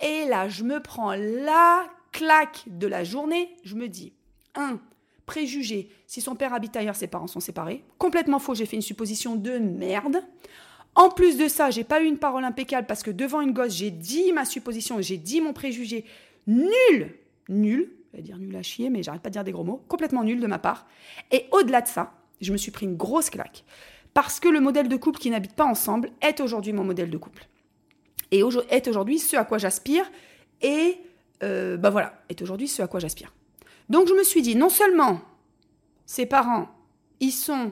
Et 0.00 0.24
là, 0.26 0.48
je 0.48 0.64
me 0.64 0.80
prends 0.80 1.14
la 1.14 1.86
claque 2.10 2.64
de 2.66 2.86
la 2.86 3.04
journée, 3.04 3.54
je 3.64 3.76
me 3.76 3.86
dis, 3.88 4.12
un, 4.54 4.80
préjugé, 5.26 5.90
si 6.06 6.20
son 6.20 6.34
père 6.34 6.54
habite 6.54 6.74
ailleurs, 6.74 6.96
ses 6.96 7.06
parents 7.06 7.26
sont 7.26 7.38
séparés. 7.38 7.84
Complètement 7.98 8.38
faux, 8.38 8.54
j'ai 8.54 8.66
fait 8.66 8.76
une 8.76 8.82
supposition 8.82 9.36
de 9.36 9.58
merde. 9.58 10.22
En 10.98 11.10
plus 11.10 11.38
de 11.38 11.46
ça, 11.46 11.70
j'ai 11.70 11.84
pas 11.84 12.02
eu 12.02 12.06
une 12.06 12.18
parole 12.18 12.42
impeccable 12.42 12.88
parce 12.88 13.04
que 13.04 13.12
devant 13.12 13.40
une 13.40 13.52
gosse, 13.52 13.72
j'ai 13.72 13.92
dit 13.92 14.32
ma 14.32 14.44
supposition, 14.44 15.00
j'ai 15.00 15.16
dit 15.16 15.40
mon 15.40 15.52
préjugé 15.52 16.04
nul, 16.48 17.14
nul, 17.48 17.92
je 18.10 18.16
vais 18.16 18.22
dire 18.24 18.36
nul 18.36 18.56
à 18.56 18.62
chier, 18.62 18.90
mais 18.90 19.04
j'arrête 19.04 19.22
pas 19.22 19.28
de 19.28 19.34
dire 19.34 19.44
des 19.44 19.52
gros 19.52 19.62
mots, 19.62 19.80
complètement 19.86 20.24
nul 20.24 20.40
de 20.40 20.46
ma 20.48 20.58
part. 20.58 20.88
Et 21.30 21.46
au-delà 21.52 21.82
de 21.82 21.86
ça, 21.86 22.14
je 22.40 22.50
me 22.50 22.56
suis 22.56 22.72
pris 22.72 22.84
une 22.84 22.96
grosse 22.96 23.30
claque 23.30 23.64
parce 24.12 24.40
que 24.40 24.48
le 24.48 24.58
modèle 24.58 24.88
de 24.88 24.96
couple 24.96 25.20
qui 25.20 25.30
n'habite 25.30 25.52
pas 25.52 25.66
ensemble 25.66 26.10
est 26.20 26.40
aujourd'hui 26.40 26.72
mon 26.72 26.82
modèle 26.82 27.10
de 27.10 27.16
couple 27.16 27.46
et 28.32 28.42
est 28.70 28.88
aujourd'hui 28.88 29.20
ce 29.20 29.36
à 29.36 29.44
quoi 29.44 29.58
j'aspire 29.58 30.10
et 30.62 30.98
euh, 31.44 31.76
bah 31.76 31.90
voilà, 31.90 32.20
est 32.28 32.42
aujourd'hui 32.42 32.66
ce 32.66 32.82
à 32.82 32.88
quoi 32.88 32.98
j'aspire. 32.98 33.32
Donc 33.88 34.08
je 34.08 34.14
me 34.14 34.24
suis 34.24 34.42
dit, 34.42 34.56
non 34.56 34.68
seulement 34.68 35.20
ses 36.06 36.26
parents, 36.26 36.66
ils 37.20 37.30
sont 37.30 37.70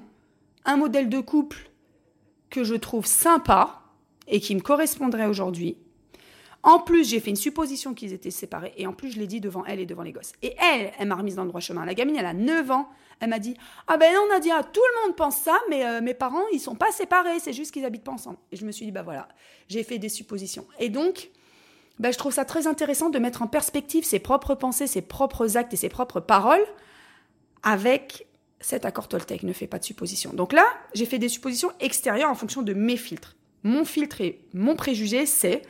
un 0.65 0.77
modèle 0.77 1.09
de 1.09 1.19
couple 1.19 1.73
que 2.51 2.65
je 2.65 2.75
trouve 2.75 3.07
sympa 3.07 3.83
et 4.29 4.41
qui 4.41 4.55
me 4.55 4.61
correspondrait 4.61 5.27
aujourd'hui. 5.27 5.77
En 6.63 6.81
plus, 6.81 7.09
j'ai 7.09 7.21
fait 7.21 7.31
une 7.31 7.37
supposition 7.37 7.95
qu'ils 7.95 8.13
étaient 8.13 8.31
séparés 8.31 8.73
et 8.77 8.87
en 8.87 8.93
plus, 8.93 9.13
je 9.13 9.19
l'ai 9.19 9.27
dit 9.27 9.41
devant 9.41 9.65
elle 9.65 9.79
et 9.79 9.87
devant 9.87 10.03
les 10.03 10.13
gosses. 10.13 10.33
Et 10.43 10.57
elle, 10.61 10.93
elle 10.99 11.07
m'a 11.07 11.15
remise 11.15 11.37
dans 11.37 11.45
le 11.45 11.49
droit 11.49 11.61
chemin. 11.61 11.85
La 11.85 11.95
gamine, 11.95 12.17
elle 12.17 12.27
a 12.27 12.35
9 12.35 12.71
ans. 12.71 12.89
Elle 13.21 13.31
m'a 13.31 13.39
dit 13.39 13.57
Ah 13.87 13.97
ben 13.97 14.13
non, 14.13 14.29
Nadia, 14.29 14.63
tout 14.65 14.81
le 14.81 15.07
monde 15.07 15.17
pense 15.17 15.39
ça, 15.39 15.57
mais 15.71 15.87
euh, 15.87 16.01
mes 16.01 16.13
parents, 16.13 16.43
ils 16.53 16.59
sont 16.59 16.75
pas 16.75 16.91
séparés, 16.91 17.39
c'est 17.39 17.53
juste 17.53 17.73
qu'ils 17.73 17.85
habitent 17.85 18.05
pas 18.05 18.13
ensemble. 18.13 18.39
Et 18.53 18.57
je 18.57 18.67
me 18.67 18.73
suis 18.73 18.85
dit 18.85 18.93
Bah 18.93 19.03
voilà, 19.03 19.29
j'ai 19.69 19.85
fait 19.85 19.99
des 19.99 20.09
suppositions. 20.09 20.67
Et 20.81 20.89
donc, 20.89 21.31
bah, 21.99 22.11
je 22.11 22.19
trouve 22.19 22.33
ça 22.33 22.45
très 22.45 22.67
intéressant 22.67 23.09
de 23.11 23.19
mettre 23.19 23.43
en 23.43 23.47
perspective 23.47 24.05
ses 24.05 24.19
propres 24.19 24.55
pensées, 24.55 24.87
ses 24.87 25.03
propres 25.03 25.57
actes 25.57 25.73
et 25.73 25.77
ses 25.77 25.89
propres 25.89 26.21
paroles 26.21 26.67
avec 27.63 28.27
cet 28.61 28.85
accord 28.85 29.09
Toltec 29.09 29.43
ne 29.43 29.53
fait 29.53 29.67
pas 29.67 29.79
de 29.79 29.85
suppositions. 29.85 30.33
Donc 30.33 30.53
là, 30.53 30.65
j'ai 30.95 31.07
fait 31.07 31.19
des 31.19 31.29
suppositions 31.29 31.71
extérieures 31.81 32.31
en 32.31 32.35
fonction 32.35 32.63
de 32.63 32.73
mes 32.73 32.97
filtres. 32.97 33.37
Mon 33.63 33.85
filtre 33.85 34.21
et 34.21 34.41
mon 34.55 34.77
préjugé, 34.77 35.27
c'est 35.27 35.63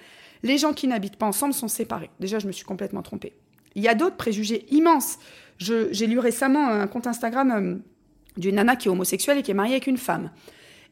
les 0.42 0.58
gens 0.58 0.72
qui 0.72 0.86
n'habitent 0.86 1.16
pas 1.16 1.26
ensemble 1.26 1.54
sont 1.54 1.68
séparés. 1.68 2.10
Déjà, 2.20 2.38
je 2.38 2.46
me 2.46 2.52
suis 2.52 2.64
complètement 2.64 3.02
trompée. 3.02 3.34
Il 3.74 3.82
y 3.82 3.88
a 3.88 3.94
d'autres 3.94 4.16
préjugés 4.16 4.66
immenses. 4.70 5.18
J'ai 5.58 6.06
lu 6.06 6.18
récemment 6.18 6.68
un 6.68 6.86
compte 6.86 7.06
Instagram 7.06 7.50
euh, 7.50 7.76
d'une 8.36 8.56
nana 8.56 8.76
qui 8.76 8.88
est 8.88 8.90
homosexuelle 8.90 9.38
et 9.38 9.42
qui 9.42 9.50
est 9.50 9.54
mariée 9.54 9.74
avec 9.74 9.86
une 9.86 9.98
femme. 9.98 10.30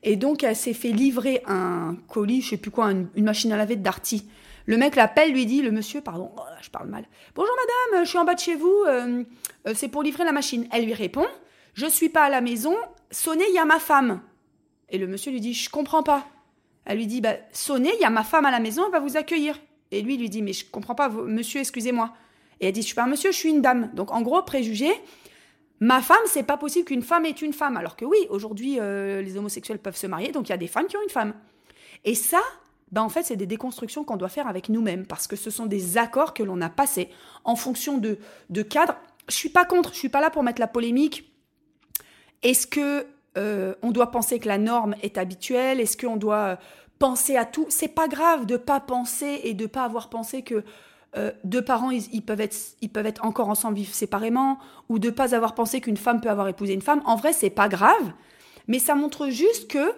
Et 0.03 0.17
donc, 0.17 0.45
elle 0.45 0.57
s'est 0.57 0.75
fait 0.75 0.91
livrer 0.91 1.43
un 1.47 1.97
colis, 2.09 2.43
je 2.43 2.51
sais 2.51 2.57
plus 2.57 2.71
quoi, 2.71 2.91
une, 2.91 3.09
machine 3.17 3.53
à 3.53 3.57
laver 3.57 3.77
de 3.77 3.83
Darty. 3.83 4.29
Le 4.67 4.77
mec 4.77 4.97
l'appelle, 4.97 5.33
lui 5.33 5.47
dit, 5.47 5.63
le 5.63 5.71
monsieur, 5.71 6.01
pardon, 6.01 6.31
oh, 6.37 6.43
je 6.61 6.71
parle 6.71 6.89
mal. 6.89 7.05
Bonjour 7.35 7.55
madame, 7.91 8.05
je 8.05 8.09
suis 8.09 8.19
en 8.19 8.25
bas 8.25 8.35
de 8.35 8.41
chez 8.41 8.55
vous, 8.55 8.85
euh, 8.87 9.25
euh, 9.67 9.73
c'est 9.75 9.89
pour 9.89 10.03
livrer 10.03 10.25
la 10.25 10.33
machine. 10.33 10.67
Elle 10.73 10.85
lui 10.85 10.95
répond, 10.95 11.27
je 11.75 11.87
suis 11.87 12.09
pas 12.09 12.25
à 12.25 12.31
la 12.31 12.41
maison, 12.41 12.75
sonnez, 13.11 13.45
il 13.49 13.55
y 13.55 13.59
a 13.59 13.65
ma 13.65 13.81
femme. 13.81 14.21
Et 14.89 14.99
le 14.99 15.07
monsieur 15.07 15.33
lui 15.33 15.41
dit 15.41 15.55
Je 15.55 15.71
comprends 15.71 16.03
pas. 16.03 16.27
Elle 16.85 16.99
lui 16.99 17.07
dit 17.07 17.21
bah, 17.21 17.35
Sonnez, 17.53 17.93
il 17.95 18.01
y 18.01 18.05
a 18.05 18.11
ma 18.11 18.23
femme 18.25 18.47
à 18.47 18.51
la 18.51 18.61
maison, 18.61 18.85
elle 18.87 18.93
va 18.93 19.01
vous 19.01 19.17
accueillir. 19.17 19.59
Et 19.91 20.03
lui 20.03 20.17
lui 20.17 20.31
dit 20.31 20.43
Mais 20.43 20.53
je 20.53 20.65
comprends 20.65 20.95
pas, 20.95 21.09
monsieur, 21.09 21.61
excusez-moi. 21.61 22.15
Et 22.61 22.69
elle 22.69 22.73
dit 22.73 22.83
Je 22.83 22.87
suis 22.87 22.95
pas 22.95 23.03
un 23.03 23.09
monsieur, 23.09 23.33
je 23.33 23.37
suis 23.37 23.51
une 23.51 23.61
dame. 23.61 23.91
Donc 23.95 24.13
en 24.13 24.23
gros, 24.23 24.41
préjugé, 24.43 24.89
ma 25.81 26.01
femme, 26.01 26.17
c'est 26.27 26.45
pas 26.45 26.57
possible 26.57 26.87
qu'une 26.87 27.03
femme 27.03 27.27
ait 27.27 27.31
une 27.31 27.53
femme. 27.53 27.77
Alors 27.77 27.97
que 27.97 28.05
oui, 28.05 28.19
aujourd'hui, 28.31 28.79
euh, 28.79 29.21
les 29.21 29.37
homosexuels 29.37 29.79
peuvent 29.79 29.97
se 29.97 30.07
marier, 30.07 30.31
donc 30.31 30.49
il 30.49 30.51
y 30.51 30.55
a 30.55 30.59
des 30.59 30.69
femmes 30.69 30.87
qui 30.87 30.97
ont 30.97 31.03
une 31.03 31.11
femme. 31.11 31.35
Et 32.05 32.15
ça, 32.15 32.43
bah 32.93 33.03
en 33.03 33.09
fait, 33.09 33.25
c'est 33.25 33.37
des 33.37 33.47
déconstructions 33.47 34.05
qu'on 34.05 34.17
doit 34.17 34.29
faire 34.29 34.47
avec 34.47 34.69
nous-mêmes, 34.69 35.07
parce 35.07 35.27
que 35.27 35.35
ce 35.35 35.51
sont 35.51 35.67
des 35.67 35.99
accords 35.99 36.35
que 36.35 36.45
l'on 36.45 36.61
a 36.61 36.69
passés 36.69 37.09
en 37.43 37.57
fonction 37.57 37.99
de, 37.99 38.19
de 38.51 38.63
cadres. 38.63 38.97
Je 39.29 39.35
suis 39.35 39.49
pas 39.49 39.65
contre, 39.65 39.93
je 39.93 39.99
suis 39.99 40.09
pas 40.09 40.21
là 40.21 40.31
pour 40.31 40.45
mettre 40.45 40.61
la 40.61 40.69
polémique 40.69 41.34
est-ce 42.45 42.67
que 42.67 43.07
euh, 43.37 43.75
on 43.83 43.91
doit 43.91 44.11
penser 44.11 44.39
que 44.39 44.47
la 44.47 44.59
norme 44.59 44.95
est 45.03 45.19
habituelle? 45.19 45.81
Est-ce 45.81 45.97
qu'on 45.97 46.17
doit 46.17 46.37
euh, 46.37 46.57
penser 46.99 47.37
à 47.37 47.45
tout? 47.45 47.67
C'est 47.71 47.89
pas 47.89 48.07
grave 48.07 48.47
de 48.47 48.57
pas 48.57 48.79
penser 48.81 49.41
et 49.43 49.55
de 49.55 49.67
pas 49.67 49.85
avoir 49.85 50.11
pensé 50.11 50.43
que 50.43 50.63
euh, 51.17 51.33
deux 51.43 51.63
parents 51.63 51.91
peuvent 52.27 52.41
être 53.07 53.25
encore 53.25 53.49
ensemble 53.49 53.77
vivre 53.77 53.95
séparément 53.95 54.59
ou 54.89 54.99
de 54.99 55.11
pas 55.11 55.35
avoir 55.35 55.55
pensé 55.55 55.81
qu'une 55.81 55.97
femme 55.97 56.21
peut 56.21 56.31
avoir 56.31 56.49
épousé 56.49 56.75
une 56.75 56.83
femme. 56.83 57.03
En 57.07 57.17
vrai, 57.17 57.33
c'est 57.33 57.51
pas 57.51 57.69
grave, 57.69 58.13
mais 58.69 58.79
ça 58.79 58.95
montre 58.95 59.29
juste 59.29 59.69
que 59.69 59.93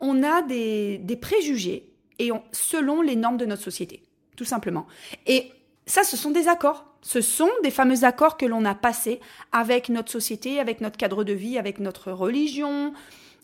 on 0.00 0.22
a 0.22 0.42
des, 0.42 1.18
préjugés 1.20 1.90
selon 2.52 3.00
les 3.00 3.16
normes 3.16 3.36
de 3.36 3.46
notre 3.46 3.62
société, 3.62 4.02
tout 4.36 4.44
simplement. 4.44 4.86
Et 5.26 5.52
ça, 5.86 6.02
ce 6.04 6.16
sont 6.16 6.30
des 6.30 6.48
accords. 6.48 6.84
Ce 7.06 7.20
sont 7.20 7.48
des 7.62 7.70
fameux 7.70 8.02
accords 8.02 8.36
que 8.36 8.46
l'on 8.46 8.64
a 8.64 8.74
passés 8.74 9.20
avec 9.52 9.90
notre 9.90 10.10
société, 10.10 10.58
avec 10.58 10.80
notre 10.80 10.96
cadre 10.96 11.22
de 11.22 11.32
vie, 11.32 11.56
avec 11.56 11.78
notre 11.78 12.10
religion, 12.10 12.92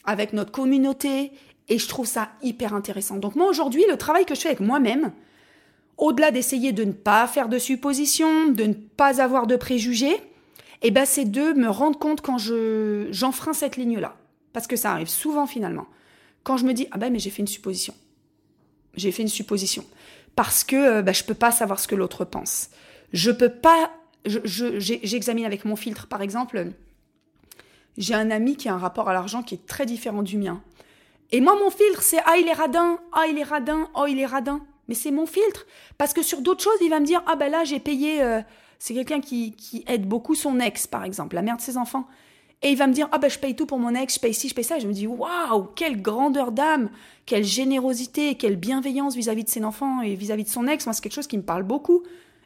avec 0.05 0.33
notre 0.33 0.51
communauté. 0.51 1.31
Et 1.69 1.79
je 1.79 1.87
trouve 1.87 2.09
ça 2.09 2.31
hyper 2.43 2.75
intéressant. 2.75 3.19
Donc 3.19 3.37
moi 3.37 3.47
aujourd'hui, 3.47 3.85
le 3.89 3.97
travail 3.97 4.25
que 4.25 4.35
je 4.35 4.41
fais 4.41 4.49
avec 4.49 4.59
moi-même, 4.59 5.13
au-delà 5.97 6.33
d'essayer 6.33 6.73
de 6.73 6.83
ne 6.83 6.91
pas 6.91 7.25
faire 7.29 7.49
de 7.49 7.57
suppositions, 7.57 8.49
de 8.49 8.65
ne 8.65 8.73
pas 8.73 9.23
avoir 9.23 9.47
de 9.47 9.55
préjugés, 9.55 10.17
eh 10.83 10.91
ben 10.91 11.05
c'est 11.05 11.31
de 11.31 11.53
me 11.53 11.69
rendre 11.69 12.01
compte 12.01 12.21
quand 12.21 12.39
je 12.39 13.07
j'enfreins 13.13 13.53
cette 13.53 13.77
ligne-là. 13.77 14.17
Parce 14.53 14.67
que 14.67 14.75
ça 14.75 14.91
arrive 14.91 15.09
souvent 15.09 15.47
finalement. 15.47 15.87
Quand 16.43 16.57
je 16.57 16.65
me 16.65 16.73
dis, 16.73 16.89
ah 16.91 16.99
ben 16.99 17.13
mais 17.13 17.21
j'ai 17.21 17.31
fait 17.31 17.43
une 17.43 17.47
supposition. 17.47 17.95
J'ai 18.97 19.13
fait 19.13 19.23
une 19.23 19.29
supposition. 19.29 19.85
Parce 20.35 20.65
que 20.65 20.75
euh, 20.75 21.03
ben, 21.03 21.15
je 21.15 21.23
peux 21.23 21.33
pas 21.35 21.53
savoir 21.53 21.79
ce 21.79 21.87
que 21.87 21.95
l'autre 21.95 22.25
pense. 22.25 22.71
Je 23.13 23.31
peux 23.31 23.51
pas... 23.51 23.91
J'examine 24.25 25.45
avec 25.45 25.65
mon 25.65 25.77
filtre, 25.77 26.07
par 26.07 26.23
exemple, 26.23 26.73
j'ai 27.99 28.15
un 28.15 28.31
ami 28.31 28.57
qui 28.57 28.69
a 28.69 28.75
un 28.75 28.79
rapport 28.79 29.09
à 29.09 29.13
l'argent 29.13 29.43
qui 29.43 29.55
est 29.55 29.67
très 29.67 29.87
différent 29.87 30.23
du 30.23 30.39
mien. 30.39 30.63
Et 31.31 31.41
moi, 31.41 31.57
mon 31.59 31.71
filtre, 31.71 32.03
c'est 32.03 32.21
ah, 32.25 32.37
il 32.39 32.47
est 32.47 32.53
radin, 32.53 32.99
ah, 33.13 33.27
il 33.29 33.39
est 33.39 33.43
radin, 33.43 33.89
oh, 33.95 34.07
il 34.09 34.19
est 34.19 34.27
radin. 34.27 34.61
Mais 34.89 34.95
c'est 34.95 35.11
mon 35.11 35.27
filtre. 35.27 35.67
Parce 35.99 36.13
que 36.13 36.23
sur 36.23 36.41
d'autres 36.41 36.63
choses, 36.63 36.79
il 36.81 36.91
va 36.91 37.01
me 37.01 37.07
dire 37.07 37.23
ah 37.27 37.37
ben 37.37 37.51
là, 37.51 37.65
j'ai 37.65 37.81
payé. 37.81 38.23
Euh, 38.23 38.41
c'est 38.79 38.95
quelqu'un 38.95 39.21
qui, 39.21 39.53
qui, 39.53 39.85
aide 39.87 40.07
beaucoup 40.07 40.35
son 40.35 40.59
ex, 40.59 40.87
par 40.87 41.05
exemple, 41.05 41.37
la 41.37 41.43
mère 41.43 41.57
de 41.57 41.63
ses 41.63 41.77
enfants. 41.77 42.07
Et 42.63 42.71
il 42.71 42.77
va 42.77 42.87
me 42.87 42.93
dire 42.93 43.09
ah 43.13 43.19
ben 43.19 43.31
je 43.31 43.39
paye 43.39 43.57
tout 43.57 43.67
pour 43.67 43.79
mon 43.79 43.95
ex, 43.95 44.15
je 44.15 44.21
paye 44.21 44.35
ci, 44.35 44.49
je 44.49 44.55
paye 44.55 44.65
ça. 44.65 44.77
Et 44.77 44.81
je 44.81 44.89
me 44.89 44.93
dis 44.93 45.07
waouh, 45.07 45.69
quelle 45.75 46.01
grandeur 46.01 46.53
d'âme, 46.53 46.91
quelle 47.27 47.45
générosité, 47.45 48.35
quelle 48.37 48.57
bienveillance 48.57 49.15
vis-à-vis 49.15 49.45
de 49.45 49.49
ses 49.49 49.65
enfants 49.65 50.01
et 50.03 50.15
vis-à-vis 50.15 50.45
de 50.45 50.49
son 50.49 50.67
ex. 50.67 50.87
Moi, 50.87 50.93
c'est 50.93 51.03
quelque 51.03 51.15
chose 51.15 51.27
qui 51.27 51.39
me 51.39 51.43
parle 51.43 51.63
beaucoup. 51.63 52.03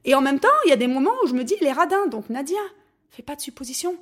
Et 0.07 0.15
en 0.15 0.23
même 0.23 0.41
temps, 0.41 0.49
il 0.65 0.71
y 0.71 0.73
a 0.73 0.77
des 0.77 0.87
moments 0.89 1.13
où 1.23 1.27
je 1.27 1.35
me 1.35 1.45
dis 1.45 1.55
il 1.61 1.67
est 1.67 1.73
radin. 1.73 2.07
Donc 2.07 2.31
Nadia, 2.31 2.59
fais 3.11 3.23
pas 3.23 3.37
de 3.37 3.43
suppositions 3.43 3.99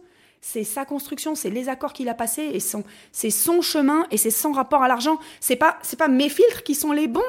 c'est 0.46 0.62
sa 0.62 0.84
construction, 0.84 1.34
c'est 1.34 1.48
les 1.48 1.70
accords 1.70 1.94
qu'il 1.94 2.06
a 2.10 2.14
passés 2.14 2.50
et 2.52 2.60
c'est 2.60 3.30
son 3.30 3.62
chemin 3.62 4.06
et 4.10 4.18
c'est 4.18 4.30
son 4.30 4.52
rapport 4.52 4.82
à 4.82 4.88
l'argent. 4.88 5.18
C'est 5.40 5.56
pas 5.56 5.78
c'est 5.80 5.98
pas 5.98 6.06
mes 6.06 6.28
filtres 6.28 6.62
qui 6.64 6.74
sont 6.74 6.92
les 6.92 7.08
bons. 7.08 7.22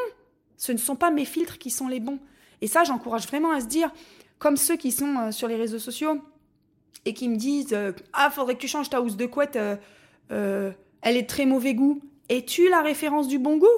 Ce 0.57 0.73
ne 0.73 0.77
sont 0.77 0.97
pas 0.97 1.11
mes 1.11 1.23
filtres 1.23 1.57
qui 1.57 1.69
sont 1.69 1.87
les 1.87 2.01
bons. 2.01 2.19
Et 2.59 2.67
ça, 2.67 2.83
j'encourage 2.83 3.25
vraiment 3.25 3.51
à 3.51 3.61
se 3.61 3.67
dire, 3.67 3.89
comme 4.37 4.57
ceux 4.57 4.75
qui 4.75 4.91
sont 4.91 5.15
euh, 5.17 5.31
sur 5.31 5.47
les 5.47 5.55
réseaux 5.55 5.79
sociaux 5.79 6.19
et 7.05 7.13
qui 7.13 7.29
me 7.29 7.37
disent 7.37 7.71
euh, 7.71 7.93
ah 8.11 8.29
faudrait 8.29 8.55
que 8.55 8.59
tu 8.59 8.67
changes 8.67 8.89
ta 8.89 8.99
housse 8.99 9.15
de 9.15 9.25
couette, 9.25 9.55
euh, 9.55 10.71
elle 11.01 11.15
est 11.15 11.29
très 11.29 11.45
mauvais 11.45 11.73
goût. 11.73 12.01
Es-tu 12.27 12.67
la 12.67 12.81
référence 12.81 13.29
du 13.29 13.39
bon 13.39 13.55
goût? 13.55 13.77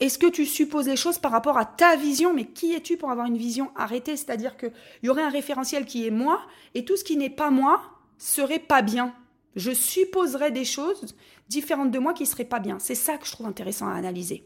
Est-ce 0.00 0.18
que 0.18 0.26
tu 0.26 0.46
supposes 0.46 0.88
les 0.88 0.96
choses 0.96 1.18
par 1.18 1.30
rapport 1.30 1.58
à 1.58 1.66
ta 1.66 1.94
vision? 1.94 2.32
Mais 2.32 2.46
qui 2.46 2.72
es-tu 2.72 2.96
pour 2.96 3.10
avoir 3.10 3.26
une 3.26 3.36
vision 3.36 3.70
arrêtée? 3.76 4.16
C'est-à-dire 4.16 4.56
qu'il 4.56 4.72
y 5.02 5.08
aurait 5.10 5.22
un 5.22 5.30
référentiel 5.30 5.84
qui 5.84 6.06
est 6.06 6.10
moi, 6.10 6.40
et 6.74 6.84
tout 6.84 6.96
ce 6.96 7.04
qui 7.04 7.16
n'est 7.16 7.30
pas 7.30 7.50
moi, 7.50 7.82
serait 8.18 8.58
pas 8.58 8.82
bien. 8.82 9.14
Je 9.56 9.72
supposerais 9.72 10.50
des 10.50 10.64
choses 10.64 11.14
différentes 11.48 11.90
de 11.90 11.98
moi 11.98 12.14
qui 12.14 12.24
seraient 12.24 12.44
pas 12.44 12.60
bien. 12.60 12.78
C'est 12.78 12.94
ça 12.94 13.18
que 13.18 13.26
je 13.26 13.32
trouve 13.32 13.46
intéressant 13.46 13.88
à 13.88 13.94
analyser. 13.94 14.44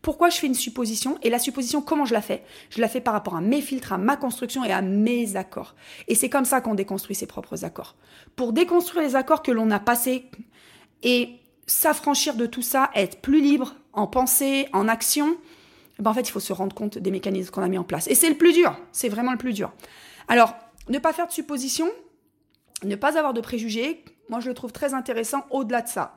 Pourquoi 0.00 0.30
je 0.30 0.38
fais 0.38 0.46
une 0.46 0.54
supposition? 0.54 1.18
Et 1.22 1.28
la 1.28 1.40
supposition, 1.40 1.82
comment 1.82 2.04
je 2.04 2.14
la 2.14 2.22
fais? 2.22 2.44
Je 2.70 2.80
la 2.80 2.88
fais 2.88 3.00
par 3.00 3.14
rapport 3.14 3.34
à 3.34 3.40
mes 3.40 3.60
filtres, 3.60 3.92
à 3.92 3.98
ma 3.98 4.16
construction 4.16 4.64
et 4.64 4.70
à 4.72 4.80
mes 4.80 5.36
accords. 5.36 5.74
Et 6.06 6.14
c'est 6.14 6.30
comme 6.30 6.44
ça 6.44 6.60
qu'on 6.60 6.76
déconstruit 6.76 7.16
ses 7.16 7.26
propres 7.26 7.64
accords. 7.64 7.96
Pour 8.36 8.52
déconstruire 8.52 9.02
les 9.02 9.16
accords 9.16 9.42
que 9.42 9.50
l'on 9.50 9.70
a 9.72 9.80
passés 9.80 10.30
et 11.02 11.40
s'affranchir 11.68 12.34
de 12.34 12.46
tout 12.46 12.62
ça, 12.62 12.90
être 12.96 13.20
plus 13.20 13.40
libre 13.40 13.76
en 13.92 14.08
pensée, 14.08 14.68
en 14.72 14.88
action, 14.88 15.36
ben 15.98 16.10
en 16.10 16.14
fait, 16.14 16.22
il 16.22 16.30
faut 16.32 16.40
se 16.40 16.52
rendre 16.52 16.74
compte 16.74 16.98
des 16.98 17.10
mécanismes 17.10 17.50
qu'on 17.50 17.62
a 17.62 17.68
mis 17.68 17.78
en 17.78 17.84
place. 17.84 18.08
Et 18.08 18.14
c'est 18.14 18.28
le 18.28 18.36
plus 18.36 18.52
dur. 18.52 18.76
C'est 18.92 19.08
vraiment 19.08 19.32
le 19.32 19.38
plus 19.38 19.52
dur. 19.52 19.72
Alors, 20.28 20.54
ne 20.88 20.98
pas 20.98 21.12
faire 21.12 21.26
de 21.26 21.32
suppositions, 21.32 21.88
ne 22.84 22.96
pas 22.96 23.18
avoir 23.18 23.34
de 23.34 23.40
préjugés, 23.40 24.04
moi 24.28 24.40
je 24.40 24.48
le 24.48 24.54
trouve 24.54 24.72
très 24.72 24.94
intéressant 24.94 25.44
au-delà 25.50 25.82
de 25.82 25.88
ça. 25.88 26.14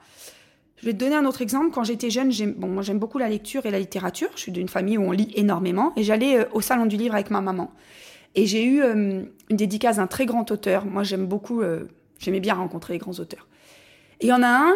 Je 0.77 0.87
vais 0.87 0.93
te 0.93 0.97
donner 0.97 1.15
un 1.15 1.25
autre 1.25 1.41
exemple. 1.41 1.71
Quand 1.71 1.83
j'étais 1.83 2.09
jeune, 2.09 2.31
j'aime, 2.31 2.53
bon, 2.53 2.67
moi 2.67 2.81
j'aime 2.81 2.97
beaucoup 2.97 3.19
la 3.19 3.29
lecture 3.29 3.65
et 3.65 3.71
la 3.71 3.79
littérature. 3.79 4.29
Je 4.35 4.41
suis 4.41 4.51
d'une 4.51 4.67
famille 4.67 4.97
où 4.97 5.03
on 5.03 5.11
lit 5.11 5.31
énormément. 5.35 5.93
Et 5.95 6.03
j'allais 6.03 6.39
euh, 6.39 6.45
au 6.53 6.61
salon 6.61 6.87
du 6.87 6.97
livre 6.97 7.13
avec 7.13 7.29
ma 7.29 7.39
maman. 7.41 7.71
Et 8.33 8.47
j'ai 8.47 8.63
eu 8.63 8.81
euh, 8.81 9.23
une 9.49 9.57
dédicace 9.57 9.97
d'un 9.97 10.07
très 10.07 10.25
grand 10.25 10.49
auteur. 10.49 10.85
Moi 10.85 11.03
j'aime 11.03 11.27
beaucoup, 11.27 11.61
euh, 11.61 11.85
j'aimais 12.17 12.39
bien 12.39 12.55
rencontrer 12.55 12.93
les 12.93 12.99
grands 12.99 13.19
auteurs. 13.19 13.47
Et 14.21 14.25
il 14.25 14.29
y 14.29 14.33
en 14.33 14.41
a 14.41 14.47
un 14.47 14.73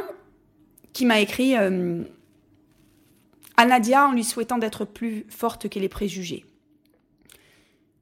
qui 0.95 1.05
m'a 1.05 1.19
écrit 1.19 1.55
à 3.57 3.65
Nadia 3.65 4.07
en 4.07 4.13
lui 4.13 4.23
souhaitant 4.23 4.57
d'être 4.57 4.85
plus 4.85 5.25
forte 5.29 5.69
que 5.69 5.79
les 5.79 5.89
préjugés. 5.89 6.45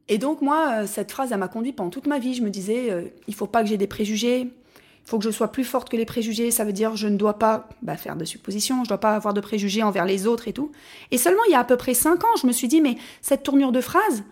Et 0.10 0.18
donc 0.18 0.42
moi, 0.42 0.82
euh, 0.82 0.88
cette 0.88 1.12
phrase, 1.12 1.32
elle 1.32 1.40
m'a 1.40 1.48
conduit 1.48 1.74
pendant 1.74 1.90
toute 1.90 2.08
ma 2.08 2.20
vie. 2.20 2.34
Je 2.34 2.44
me 2.44 2.50
disais, 2.50 2.92
euh, 2.92 3.04
il 3.28 3.36
faut 3.36 3.48
pas 3.48 3.64
que 3.64 3.70
j'ai 3.70 3.78
des 3.78 3.88
préjugés, 3.88 4.42
il 4.42 5.10
faut 5.10 5.18
que 5.18 5.24
je 5.24 5.32
sois 5.32 5.52
plus 5.52 5.64
forte 5.64 5.90
que 5.90 5.96
les 5.96 6.06
préjugés. 6.06 6.52
Ça 6.52 6.66
veut 6.66 6.74
dire, 6.74 6.96
je 6.96 7.08
ne 7.08 7.16
dois 7.16 7.40
pas 7.40 7.70
bah, 7.82 7.96
faire 7.96 8.16
de 8.16 8.26
suppositions, 8.26 8.84
je 8.84 8.90
dois 8.90 9.00
pas 9.00 9.16
avoir 9.16 9.34
de 9.34 9.42
préjugés 9.42 9.82
envers 9.82 10.06
les 10.06 10.28
autres 10.28 10.48
et 10.48 10.54
tout. 10.54 10.72
Et 11.12 11.18
seulement 11.18 11.44
il 11.48 11.52
y 11.52 11.56
a 11.56 11.60
à 11.60 11.64
peu 11.64 11.78
près 11.78 11.94
cinq 11.94 12.24
ans, 12.24 12.36
je 12.42 12.48
me 12.48 12.52
suis 12.52 12.68
dit, 12.68 12.82
mais 12.82 12.98
cette 13.22 13.44
tournure 13.44 13.72
de 13.72 13.82
phrase, 13.82 14.24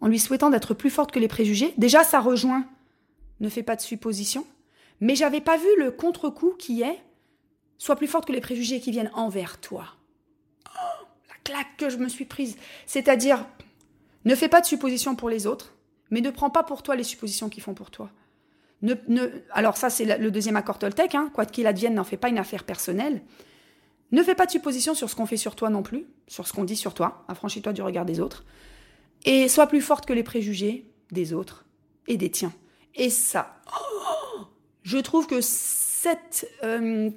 en 0.00 0.08
lui 0.08 0.18
souhaitant 0.18 0.50
d'être 0.50 0.74
plus 0.74 0.90
forte 0.90 1.12
que 1.12 1.20
les 1.20 1.28
préjugés, 1.28 1.72
déjà 1.78 2.02
ça 2.02 2.18
rejoint, 2.18 2.64
ne 3.40 3.48
fais 3.48 3.62
pas 3.62 3.76
de 3.76 3.80
suppositions. 3.80 4.44
Mais 5.00 5.14
j'avais 5.14 5.40
pas 5.40 5.56
vu 5.56 5.68
le 5.78 5.92
contre-coup 5.92 6.54
qui 6.58 6.82
est, 6.82 6.98
sois 7.82 7.96
plus 7.96 8.06
forte 8.06 8.26
que 8.26 8.32
les 8.32 8.40
préjugés 8.40 8.80
qui 8.80 8.92
viennent 8.92 9.10
envers 9.12 9.60
toi. 9.60 9.86
Oh, 10.68 11.04
la 11.28 11.34
claque 11.42 11.76
que 11.76 11.90
je 11.90 11.96
me 11.96 12.08
suis 12.08 12.24
prise. 12.24 12.56
C'est-à-dire, 12.86 13.44
ne 14.24 14.36
fais 14.36 14.48
pas 14.48 14.60
de 14.60 14.66
suppositions 14.66 15.16
pour 15.16 15.28
les 15.28 15.48
autres, 15.48 15.74
mais 16.10 16.20
ne 16.20 16.30
prends 16.30 16.50
pas 16.50 16.62
pour 16.62 16.84
toi 16.84 16.94
les 16.94 17.02
suppositions 17.02 17.48
qu'ils 17.48 17.64
font 17.64 17.74
pour 17.74 17.90
toi. 17.90 18.10
Ne, 18.82 18.94
ne, 19.08 19.28
alors 19.50 19.76
ça, 19.76 19.90
c'est 19.90 20.16
le 20.16 20.30
deuxième 20.30 20.54
accord 20.54 20.78
Toltec, 20.78 21.16
hein, 21.16 21.28
quoi 21.34 21.44
qu'il 21.44 21.66
advienne, 21.66 21.94
n'en 21.94 22.04
fais 22.04 22.16
pas 22.16 22.28
une 22.28 22.38
affaire 22.38 22.62
personnelle. 22.62 23.20
Ne 24.12 24.22
fais 24.22 24.36
pas 24.36 24.46
de 24.46 24.52
suppositions 24.52 24.94
sur 24.94 25.10
ce 25.10 25.16
qu'on 25.16 25.26
fait 25.26 25.36
sur 25.36 25.56
toi 25.56 25.68
non 25.68 25.82
plus, 25.82 26.06
sur 26.28 26.46
ce 26.46 26.52
qu'on 26.52 26.64
dit 26.64 26.76
sur 26.76 26.94
toi, 26.94 27.24
affranchis-toi 27.26 27.72
du 27.72 27.82
regard 27.82 28.04
des 28.04 28.20
autres, 28.20 28.44
et 29.24 29.48
sois 29.48 29.66
plus 29.66 29.80
forte 29.80 30.06
que 30.06 30.12
les 30.12 30.22
préjugés 30.22 30.88
des 31.10 31.32
autres 31.32 31.64
et 32.06 32.16
des 32.16 32.30
tiens. 32.30 32.52
Et 32.94 33.10
ça, 33.10 33.56
oh, 33.74 34.42
je 34.82 34.98
trouve 34.98 35.26
que 35.26 35.40
cette, 35.40 36.48
euh, 36.62 37.10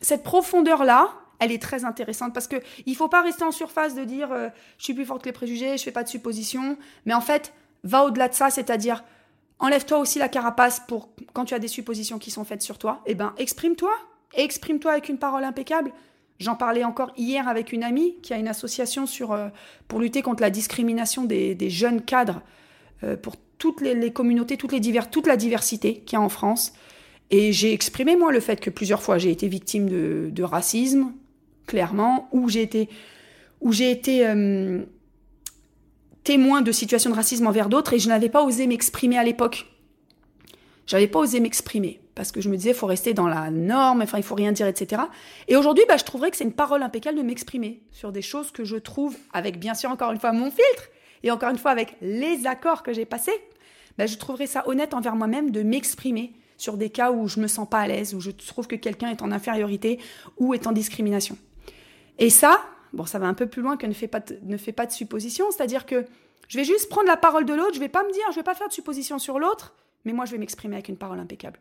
cette 0.00 0.22
profondeur-là, 0.22 1.10
elle 1.38 1.52
est 1.52 1.62
très 1.62 1.84
intéressante 1.84 2.32
parce 2.32 2.46
que 2.46 2.56
il 2.86 2.96
faut 2.96 3.08
pas 3.08 3.22
rester 3.22 3.44
en 3.44 3.50
surface 3.50 3.94
de 3.94 4.04
dire 4.04 4.32
euh, 4.32 4.48
je 4.78 4.84
suis 4.84 4.94
plus 4.94 5.04
forte 5.04 5.22
que 5.22 5.28
les 5.28 5.32
préjugés, 5.32 5.76
je 5.76 5.82
fais 5.82 5.92
pas 5.92 6.02
de 6.02 6.08
suppositions, 6.08 6.78
mais 7.04 7.14
en 7.14 7.20
fait, 7.20 7.52
va 7.84 8.04
au-delà 8.04 8.28
de 8.28 8.34
ça, 8.34 8.50
c'est-à-dire 8.50 9.04
enlève-toi 9.58 9.98
aussi 9.98 10.18
la 10.18 10.28
carapace 10.28 10.80
pour 10.80 11.10
quand 11.32 11.44
tu 11.44 11.54
as 11.54 11.58
des 11.58 11.68
suppositions 11.68 12.18
qui 12.18 12.30
sont 12.30 12.44
faites 12.44 12.62
sur 12.62 12.78
toi, 12.78 13.02
eh 13.06 13.14
ben 13.14 13.34
exprime-toi, 13.38 13.92
exprime-toi 14.34 14.92
avec 14.92 15.08
une 15.08 15.18
parole 15.18 15.44
impeccable. 15.44 15.92
J'en 16.38 16.54
parlais 16.54 16.84
encore 16.84 17.12
hier 17.16 17.48
avec 17.48 17.72
une 17.72 17.82
amie 17.82 18.16
qui 18.22 18.34
a 18.34 18.36
une 18.36 18.48
association 18.48 19.06
sur, 19.06 19.32
euh, 19.32 19.48
pour 19.88 20.00
lutter 20.00 20.20
contre 20.20 20.42
la 20.42 20.50
discrimination 20.50 21.24
des, 21.24 21.70
jeunes 21.70 22.02
cadres 22.02 22.42
euh, 23.04 23.16
pour 23.16 23.36
toutes 23.58 23.80
les, 23.80 24.12
communautés, 24.12 24.58
toutes 24.58 24.72
les 24.72 25.00
toute 25.10 25.26
la 25.26 25.36
diversité 25.36 26.00
qu'il 26.00 26.18
y 26.18 26.20
a 26.20 26.22
en 26.22 26.28
France. 26.28 26.74
Et 27.30 27.52
j'ai 27.52 27.72
exprimé, 27.72 28.16
moi, 28.16 28.32
le 28.32 28.40
fait 28.40 28.60
que 28.60 28.70
plusieurs 28.70 29.02
fois 29.02 29.18
j'ai 29.18 29.30
été 29.30 29.48
victime 29.48 29.88
de, 29.88 30.42
racisme, 30.42 31.12
clairement, 31.66 32.28
où 32.32 32.48
j'ai 32.48 32.62
été, 32.62 32.88
où 33.60 33.72
j'ai 33.72 33.90
été 33.90 34.26
euh, 34.26 34.82
témoin 36.22 36.62
de 36.62 36.72
situations 36.72 37.10
de 37.10 37.16
racisme 37.16 37.46
envers 37.46 37.68
d'autres 37.68 37.92
et 37.94 37.98
je 37.98 38.08
n'avais 38.08 38.28
pas 38.28 38.42
osé 38.42 38.66
m'exprimer 38.66 39.18
à 39.18 39.24
l'époque. 39.24 39.66
J'avais 40.86 41.08
pas 41.08 41.18
osé 41.18 41.40
m'exprimer 41.40 42.00
parce 42.14 42.32
que 42.32 42.40
je 42.40 42.48
me 42.48 42.56
disais, 42.56 42.70
il 42.70 42.76
faut 42.76 42.86
rester 42.86 43.12
dans 43.12 43.28
la 43.28 43.50
norme, 43.50 44.02
enfin, 44.02 44.18
il 44.18 44.24
faut 44.24 44.34
rien 44.34 44.50
dire, 44.50 44.66
etc. 44.66 45.02
Et 45.48 45.56
aujourd'hui, 45.56 45.84
bah, 45.86 45.98
je 45.98 46.04
trouverais 46.04 46.30
que 46.30 46.36
c'est 46.36 46.44
une 46.44 46.52
parole 46.52 46.82
impeccable 46.82 47.18
de 47.18 47.22
m'exprimer 47.22 47.82
sur 47.92 48.10
des 48.10 48.22
choses 48.22 48.50
que 48.52 48.64
je 48.64 48.76
trouve, 48.76 49.16
avec 49.32 49.58
bien 49.60 49.74
sûr, 49.74 49.90
encore 49.90 50.12
une 50.12 50.18
fois, 50.18 50.32
mon 50.32 50.50
filtre 50.50 50.88
et 51.22 51.30
encore 51.30 51.50
une 51.50 51.58
fois, 51.58 51.72
avec 51.72 51.96
les 52.00 52.46
accords 52.46 52.82
que 52.82 52.92
j'ai 52.92 53.04
passés, 53.04 53.38
bah, 53.98 54.06
je 54.06 54.16
trouverais 54.16 54.46
ça 54.46 54.66
honnête 54.66 54.94
envers 54.94 55.14
moi-même 55.14 55.50
de 55.50 55.62
m'exprimer 55.62 56.32
sur 56.56 56.76
des 56.76 56.90
cas 56.90 57.10
où 57.12 57.28
je 57.28 57.40
me 57.40 57.46
sens 57.46 57.68
pas 57.68 57.80
à 57.80 57.86
l'aise, 57.86 58.14
où 58.14 58.20
je 58.20 58.30
trouve 58.30 58.66
que 58.66 58.76
quelqu'un 58.76 59.10
est 59.10 59.22
en 59.22 59.32
infériorité 59.32 59.98
ou 60.38 60.54
est 60.54 60.66
en 60.66 60.72
discrimination. 60.72 61.36
Et 62.18 62.30
ça, 62.30 62.62
bon, 62.92 63.06
ça 63.06 63.18
va 63.18 63.26
un 63.26 63.34
peu 63.34 63.46
plus 63.46 63.62
loin 63.62 63.76
que 63.76 63.86
ne 63.86 63.92
fais 63.92 64.08
pas 64.08 64.20
de, 64.20 64.38
ne 64.42 64.56
pas 64.56 64.86
de 64.86 64.92
suppositions, 64.92 65.50
c'est-à-dire 65.50 65.86
que 65.86 66.04
je 66.48 66.58
vais 66.58 66.64
juste 66.64 66.88
prendre 66.88 67.08
la 67.08 67.16
parole 67.16 67.44
de 67.44 67.54
l'autre, 67.54 67.74
je 67.74 67.80
vais 67.80 67.88
pas 67.88 68.04
me 68.04 68.12
dire, 68.12 68.22
je 68.30 68.36
vais 68.36 68.42
pas 68.42 68.54
faire 68.54 68.68
de 68.68 68.72
suppositions 68.72 69.18
sur 69.18 69.38
l'autre, 69.38 69.74
mais 70.04 70.12
moi 70.12 70.24
je 70.24 70.32
vais 70.32 70.38
m'exprimer 70.38 70.76
avec 70.76 70.88
une 70.88 70.96
parole 70.96 71.18
impeccable. 71.18 71.60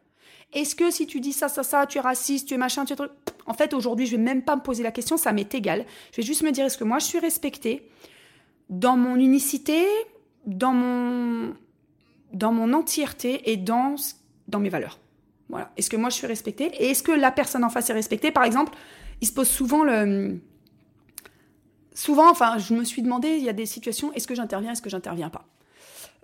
Est-ce 0.54 0.76
que 0.76 0.92
si 0.92 1.08
tu 1.08 1.20
dis 1.20 1.34
ça, 1.34 1.50
ça, 1.50 1.64
ça, 1.64 1.86
tu 1.88 1.98
es 1.98 2.02
raciste, 2.02 2.48
tu 2.48 2.54
es 2.54 2.58
machin, 2.58 2.86
tu 2.86 2.94
es... 2.94 2.98
En 3.46 3.54
fait, 3.54 3.74
aujourd'hui, 3.74 4.06
je 4.06 4.16
vais 4.16 4.22
même 4.22 4.44
pas 4.44 4.56
me 4.56 4.62
poser 4.62 4.84
la 4.84 4.92
question, 4.92 5.18
ça 5.18 5.34
m'est 5.34 5.54
égal. 5.54 5.86
Je 6.12 6.18
vais 6.18 6.24
juste 6.24 6.44
me 6.44 6.52
dire, 6.52 6.66
est-ce 6.66 6.78
que 6.78 6.84
moi 6.84 7.00
je 7.00 7.06
suis 7.06 7.20
respectée 7.20 7.90
dans 8.70 8.98
mon 8.98 9.16
unicité, 9.16 9.86
dans 10.46 10.74
mon, 10.74 11.56
dans 12.34 12.52
mon 12.52 12.74
entièreté 12.74 13.52
et 13.52 13.58
dans, 13.58 13.96
dans 14.48 14.60
mes 14.60 14.70
valeurs 14.70 15.00
Voilà. 15.50 15.72
Est-ce 15.78 15.90
que 15.90 15.98
moi 15.98 16.10
je 16.10 16.16
suis 16.16 16.28
respectée? 16.28 16.66
Et 16.80 16.92
est-ce 16.92 17.04
que 17.04 17.12
la 17.12 17.32
personne 17.32 17.64
en 17.64 17.70
face 17.70 17.90
est 17.90 17.94
respectée? 17.94 18.32
Par 18.32 18.44
exemple, 18.44 18.74
il 19.22 19.28
se 19.28 19.34
pose 19.34 19.48
souvent 19.48 19.84
le, 19.84 20.40
souvent, 21.94 22.30
enfin, 22.30 22.58
je 22.58 22.74
me 22.74 22.84
suis 22.84 23.02
demandé, 23.02 23.30
il 23.30 23.44
y 23.44 23.50
a 23.50 23.54
des 23.54 23.66
situations, 23.66 24.14
est-ce 24.14 24.28
que 24.28 24.36
j'interviens, 24.36 24.74
est-ce 24.74 24.82
que 24.82 24.90
j'interviens 24.90 25.30
pas? 25.30 25.46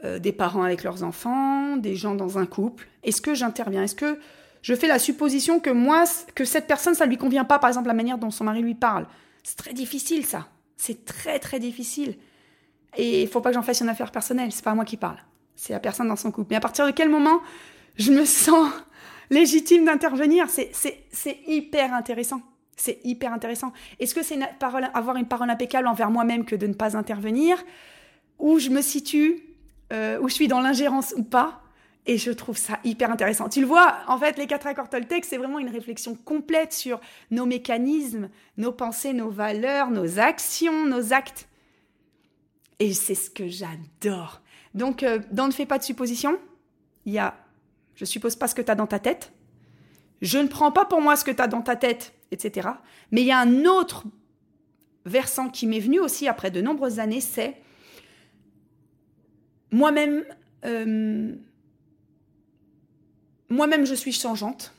Euh, 0.03 0.19
Des 0.19 0.31
parents 0.31 0.63
avec 0.63 0.83
leurs 0.83 1.03
enfants, 1.03 1.77
des 1.77 1.95
gens 1.95 2.13
dans 2.13 2.37
un 2.37 2.45
couple, 2.45 2.87
est-ce 3.03 3.21
que 3.21 3.33
j'interviens? 3.33 3.83
Est-ce 3.83 3.95
que 3.95 4.19
je 4.61 4.75
fais 4.75 4.87
la 4.87 4.99
supposition 4.99 5.59
que 5.59 5.71
moi, 5.71 6.03
que 6.35 6.45
cette 6.45 6.67
personne, 6.67 6.93
ça 6.93 7.05
lui 7.05 7.17
convient 7.17 7.45
pas, 7.45 7.57
par 7.57 7.69
exemple, 7.69 7.87
la 7.87 7.93
manière 7.95 8.17
dont 8.17 8.29
son 8.29 8.43
mari 8.43 8.61
lui 8.61 8.75
parle? 8.75 9.07
C'est 9.43 9.57
très 9.57 9.73
difficile, 9.73 10.25
ça. 10.25 10.49
C'est 10.77 11.05
très, 11.05 11.39
très 11.39 11.59
difficile. 11.59 12.17
Et 12.97 13.23
il 13.23 13.27
faut 13.27 13.41
pas 13.41 13.49
que 13.49 13.55
j'en 13.55 13.61
fasse 13.63 13.81
une 13.81 13.89
affaire 13.89 14.11
personnelle, 14.11 14.51
c'est 14.51 14.63
pas 14.63 14.75
moi 14.75 14.85
qui 14.85 14.97
parle. 14.97 15.17
C'est 15.55 15.73
la 15.73 15.79
personne 15.79 16.07
dans 16.07 16.15
son 16.15 16.31
couple. 16.31 16.47
Mais 16.51 16.57
à 16.57 16.59
partir 16.59 16.85
de 16.85 16.91
quel 16.91 17.09
moment 17.09 17.39
je 18.01 18.11
me 18.11 18.25
sens 18.25 18.71
légitime 19.29 19.85
d'intervenir 19.85 20.47
C'est 20.49 21.39
hyper 21.47 21.93
intéressant. 21.93 22.41
C'est 22.75 22.99
hyper 23.03 23.31
intéressant. 23.31 23.71
Est-ce 23.99 24.15
que 24.15 24.23
c'est 24.23 24.39
avoir 24.93 25.15
une 25.15 25.27
parole 25.27 25.49
impeccable 25.49 25.87
envers 25.87 26.09
moi-même 26.09 26.45
que 26.45 26.55
de 26.55 26.67
ne 26.67 26.73
pas 26.73 26.97
intervenir? 26.97 27.63
Où 28.39 28.59
je 28.59 28.69
me 28.69 28.81
situe 28.81 29.43
euh, 29.93 30.19
Où 30.19 30.29
je 30.29 30.33
suis 30.33 30.47
dans 30.47 30.61
l'ingérence 30.61 31.13
ou 31.15 31.23
pas? 31.23 31.61
Et 32.07 32.17
je 32.17 32.31
trouve 32.31 32.57
ça 32.57 32.79
hyper 32.83 33.11
intéressant. 33.11 33.47
Tu 33.47 33.61
le 33.61 33.67
vois, 33.67 33.99
en 34.07 34.17
fait, 34.17 34.39
les 34.39 34.47
quatre 34.47 34.65
accords 34.65 34.89
Toltec, 34.89 35.23
c'est 35.23 35.37
vraiment 35.37 35.59
une 35.59 35.69
réflexion 35.69 36.15
complète 36.15 36.73
sur 36.73 36.99
nos 37.29 37.45
mécanismes, 37.45 38.29
nos 38.57 38.71
pensées, 38.71 39.13
nos 39.13 39.29
valeurs, 39.29 39.91
nos 39.91 40.17
actions, 40.17 40.87
nos 40.87 41.13
actes. 41.13 41.47
Et 42.79 42.93
c'est 42.93 43.13
ce 43.13 43.29
que 43.29 43.47
j'adore. 43.47 44.41
Donc, 44.73 45.03
euh, 45.03 45.19
dans 45.31 45.45
Ne 45.45 45.51
fais 45.51 45.67
pas 45.67 45.77
de 45.77 45.83
supposition, 45.83 46.39
il 47.05 47.13
y 47.13 47.19
a 47.19 47.35
je 47.95 48.05
suppose 48.05 48.35
pas 48.35 48.47
ce 48.47 48.55
que 48.55 48.61
tu 48.61 48.71
as 48.71 48.75
dans 48.75 48.87
ta 48.87 48.99
tête, 48.99 49.31
je 50.21 50.37
ne 50.37 50.47
prends 50.47 50.71
pas 50.71 50.85
pour 50.85 51.01
moi 51.01 51.15
ce 51.15 51.23
que 51.23 51.31
tu 51.31 51.41
as 51.41 51.47
dans 51.47 51.61
ta 51.61 51.75
tête, 51.75 52.13
etc. 52.31 52.69
Mais 53.11 53.21
il 53.21 53.27
y 53.27 53.31
a 53.31 53.39
un 53.39 53.65
autre 53.65 54.05
versant 55.05 55.49
qui 55.49 55.65
m'est 55.65 55.79
venu 55.79 55.99
aussi 55.99 56.27
après 56.27 56.51
de 56.51 56.61
nombreuses 56.61 56.99
années, 56.99 57.21
c'est 57.21 57.57
moi-même, 59.71 60.23
euh, 60.65 61.33
moi-même 63.49 63.85
je 63.85 63.95
suis 63.95 64.11
changeante. 64.11 64.73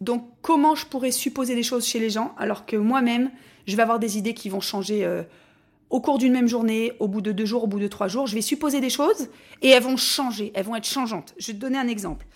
Donc 0.00 0.28
comment 0.40 0.74
je 0.74 0.86
pourrais 0.86 1.12
supposer 1.12 1.54
des 1.54 1.62
choses 1.62 1.86
chez 1.86 2.00
les 2.00 2.10
gens 2.10 2.34
alors 2.38 2.66
que 2.66 2.76
moi-même, 2.76 3.30
je 3.66 3.76
vais 3.76 3.82
avoir 3.82 3.98
des 3.98 4.18
idées 4.18 4.34
qui 4.34 4.48
vont 4.48 4.60
changer 4.60 5.04
euh, 5.04 5.22
au 5.92 6.00
cours 6.00 6.16
d'une 6.16 6.32
même 6.32 6.48
journée, 6.48 6.94
au 7.00 7.06
bout 7.06 7.20
de 7.20 7.32
deux 7.32 7.44
jours, 7.44 7.64
au 7.64 7.66
bout 7.66 7.78
de 7.78 7.86
trois 7.86 8.08
jours. 8.08 8.26
Je 8.26 8.34
vais 8.34 8.40
supposer 8.40 8.80
des 8.80 8.88
choses 8.88 9.28
et 9.60 9.68
elles 9.68 9.82
vont 9.82 9.98
changer, 9.98 10.50
elles 10.54 10.64
vont 10.64 10.74
être 10.74 10.86
changeantes. 10.86 11.34
Je 11.38 11.48
vais 11.48 11.52
te 11.52 11.58
donner 11.58 11.76
un 11.76 11.86
exemple. 11.86 12.26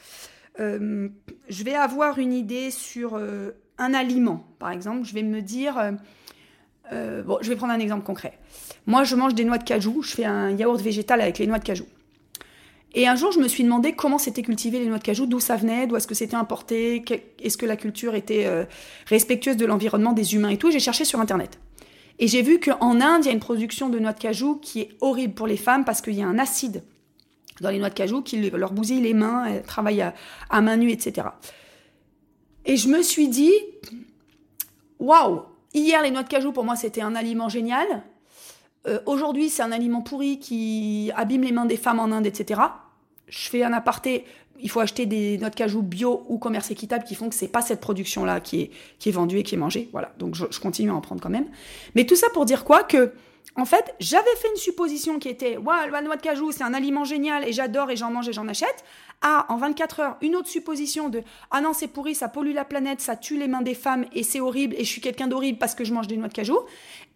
Euh, 0.60 1.08
je 1.48 1.64
vais 1.64 1.74
avoir 1.74 2.18
une 2.18 2.34
idée 2.34 2.70
sur 2.70 3.14
euh, 3.14 3.52
un 3.78 3.94
aliment, 3.94 4.46
par 4.58 4.70
exemple. 4.70 5.04
Je 5.04 5.14
vais 5.14 5.22
me 5.22 5.40
dire, 5.40 5.96
euh, 6.92 7.22
bon, 7.22 7.38
je 7.40 7.48
vais 7.48 7.56
prendre 7.56 7.72
un 7.72 7.78
exemple 7.78 8.04
concret. 8.04 8.38
Moi, 8.86 9.04
je 9.04 9.16
mange 9.16 9.34
des 9.34 9.44
noix 9.44 9.56
de 9.56 9.64
cajou. 9.64 10.02
Je 10.02 10.14
fais 10.14 10.26
un 10.26 10.50
yaourt 10.50 10.80
végétal 10.80 11.22
avec 11.22 11.38
les 11.38 11.46
noix 11.46 11.58
de 11.58 11.64
cajou. 11.64 11.86
Et 12.94 13.08
un 13.08 13.16
jour, 13.16 13.32
je 13.32 13.40
me 13.40 13.48
suis 13.48 13.64
demandé 13.64 13.92
comment 13.92 14.18
c'était 14.18 14.42
cultivé 14.42 14.80
les 14.80 14.86
noix 14.86 14.98
de 14.98 15.02
cajou, 15.02 15.24
d'où 15.24 15.40
ça 15.40 15.56
venait, 15.56 15.86
d'où 15.86 15.96
est-ce 15.96 16.06
que 16.06 16.14
c'était 16.14 16.36
importé, 16.36 17.02
est-ce 17.42 17.56
que 17.56 17.66
la 17.66 17.76
culture 17.76 18.14
était 18.14 18.66
respectueuse 19.06 19.58
de 19.58 19.66
l'environnement, 19.66 20.14
des 20.14 20.34
humains 20.34 20.48
et 20.48 20.56
tout. 20.56 20.70
J'ai 20.70 20.80
cherché 20.80 21.04
sur 21.04 21.20
Internet. 21.20 21.58
Et 22.18 22.28
j'ai 22.28 22.42
vu 22.42 22.60
qu'en 22.60 23.00
Inde, 23.00 23.24
il 23.24 23.26
y 23.26 23.30
a 23.30 23.32
une 23.32 23.40
production 23.40 23.88
de 23.88 23.98
noix 23.98 24.12
de 24.12 24.18
cajou 24.18 24.56
qui 24.56 24.80
est 24.80 24.88
horrible 25.00 25.34
pour 25.34 25.46
les 25.46 25.56
femmes 25.56 25.84
parce 25.84 26.00
qu'il 26.00 26.14
y 26.14 26.22
a 26.22 26.26
un 26.26 26.38
acide 26.38 26.82
dans 27.60 27.70
les 27.70 27.78
noix 27.78 27.88
de 27.88 27.94
cajou 27.94 28.22
qui 28.22 28.38
leur 28.50 28.72
bousille 28.72 29.00
les 29.00 29.14
mains, 29.14 29.46
elles 29.46 29.62
travaillent 29.62 30.02
à, 30.50 30.60
main 30.60 30.76
nue, 30.76 30.90
etc. 30.90 31.28
Et 32.64 32.76
je 32.76 32.88
me 32.88 33.02
suis 33.02 33.28
dit, 33.28 33.52
waouh, 34.98 35.42
hier 35.72 36.02
les 36.02 36.10
noix 36.10 36.22
de 36.22 36.28
cajou 36.28 36.52
pour 36.52 36.64
moi 36.64 36.76
c'était 36.76 37.02
un 37.02 37.14
aliment 37.14 37.48
génial. 37.48 37.86
Euh, 38.86 39.00
aujourd'hui 39.06 39.48
c'est 39.48 39.62
un 39.62 39.72
aliment 39.72 40.02
pourri 40.02 40.38
qui 40.38 41.10
abîme 41.16 41.42
les 41.42 41.52
mains 41.52 41.66
des 41.66 41.76
femmes 41.76 42.00
en 42.00 42.12
Inde, 42.12 42.26
etc. 42.26 42.60
Je 43.28 43.48
fais 43.48 43.62
un 43.64 43.72
aparté, 43.72 44.24
il 44.62 44.70
faut 44.70 44.80
acheter 44.80 45.06
des 45.06 45.38
noix 45.38 45.50
de 45.50 45.54
cajou 45.54 45.82
bio 45.82 46.24
ou 46.28 46.38
commerce 46.38 46.70
équitable 46.70 47.04
qui 47.04 47.14
font 47.14 47.28
que 47.28 47.34
c'est 47.34 47.48
pas 47.48 47.62
cette 47.62 47.80
production 47.80 48.24
là 48.24 48.40
qui 48.40 48.70
est, 49.04 49.10
vendue 49.10 49.38
et 49.38 49.42
qui 49.42 49.54
est 49.54 49.58
mangée. 49.58 49.88
Voilà, 49.92 50.12
donc 50.18 50.34
je 50.34 50.60
continue 50.60 50.90
à 50.90 50.94
en 50.94 51.00
prendre 51.00 51.20
quand 51.20 51.30
même. 51.30 51.46
Mais 51.94 52.04
tout 52.04 52.16
ça 52.16 52.28
pour 52.30 52.44
dire 52.44 52.64
quoi? 52.64 52.82
Que 52.82 53.12
en 53.54 53.64
fait, 53.64 53.94
j'avais 54.00 54.34
fait 54.36 54.48
une 54.48 54.56
supposition 54.56 55.18
qui 55.18 55.28
était 55.28 55.56
ouais, 55.56 55.90
la 55.90 56.02
noix 56.02 56.16
de 56.16 56.20
cajou, 56.20 56.52
c'est 56.52 56.64
un 56.64 56.74
aliment 56.74 57.04
génial 57.04 57.48
et 57.48 57.52
j'adore 57.52 57.90
et 57.90 57.96
j'en 57.96 58.10
mange 58.10 58.28
et 58.28 58.32
j'en 58.32 58.48
achète. 58.48 58.84
Ah, 59.22 59.46
en 59.48 59.56
24 59.56 60.00
heures, 60.00 60.16
une 60.20 60.36
autre 60.36 60.48
supposition 60.48 61.08
de 61.08 61.22
ah 61.50 61.62
non, 61.62 61.72
c'est 61.72 61.88
pourri, 61.88 62.14
ça 62.14 62.28
pollue 62.28 62.52
la 62.52 62.66
planète, 62.66 63.00
ça 63.00 63.16
tue 63.16 63.38
les 63.38 63.48
mains 63.48 63.62
des 63.62 63.74
femmes 63.74 64.04
et 64.12 64.22
c'est 64.22 64.40
horrible 64.40 64.74
et 64.76 64.84
je 64.84 64.90
suis 64.90 65.00
quelqu'un 65.00 65.26
d'horrible 65.26 65.58
parce 65.58 65.74
que 65.74 65.84
je 65.84 65.94
mange 65.94 66.06
des 66.06 66.18
noix 66.18 66.28
de 66.28 66.34
cajou. 66.34 66.58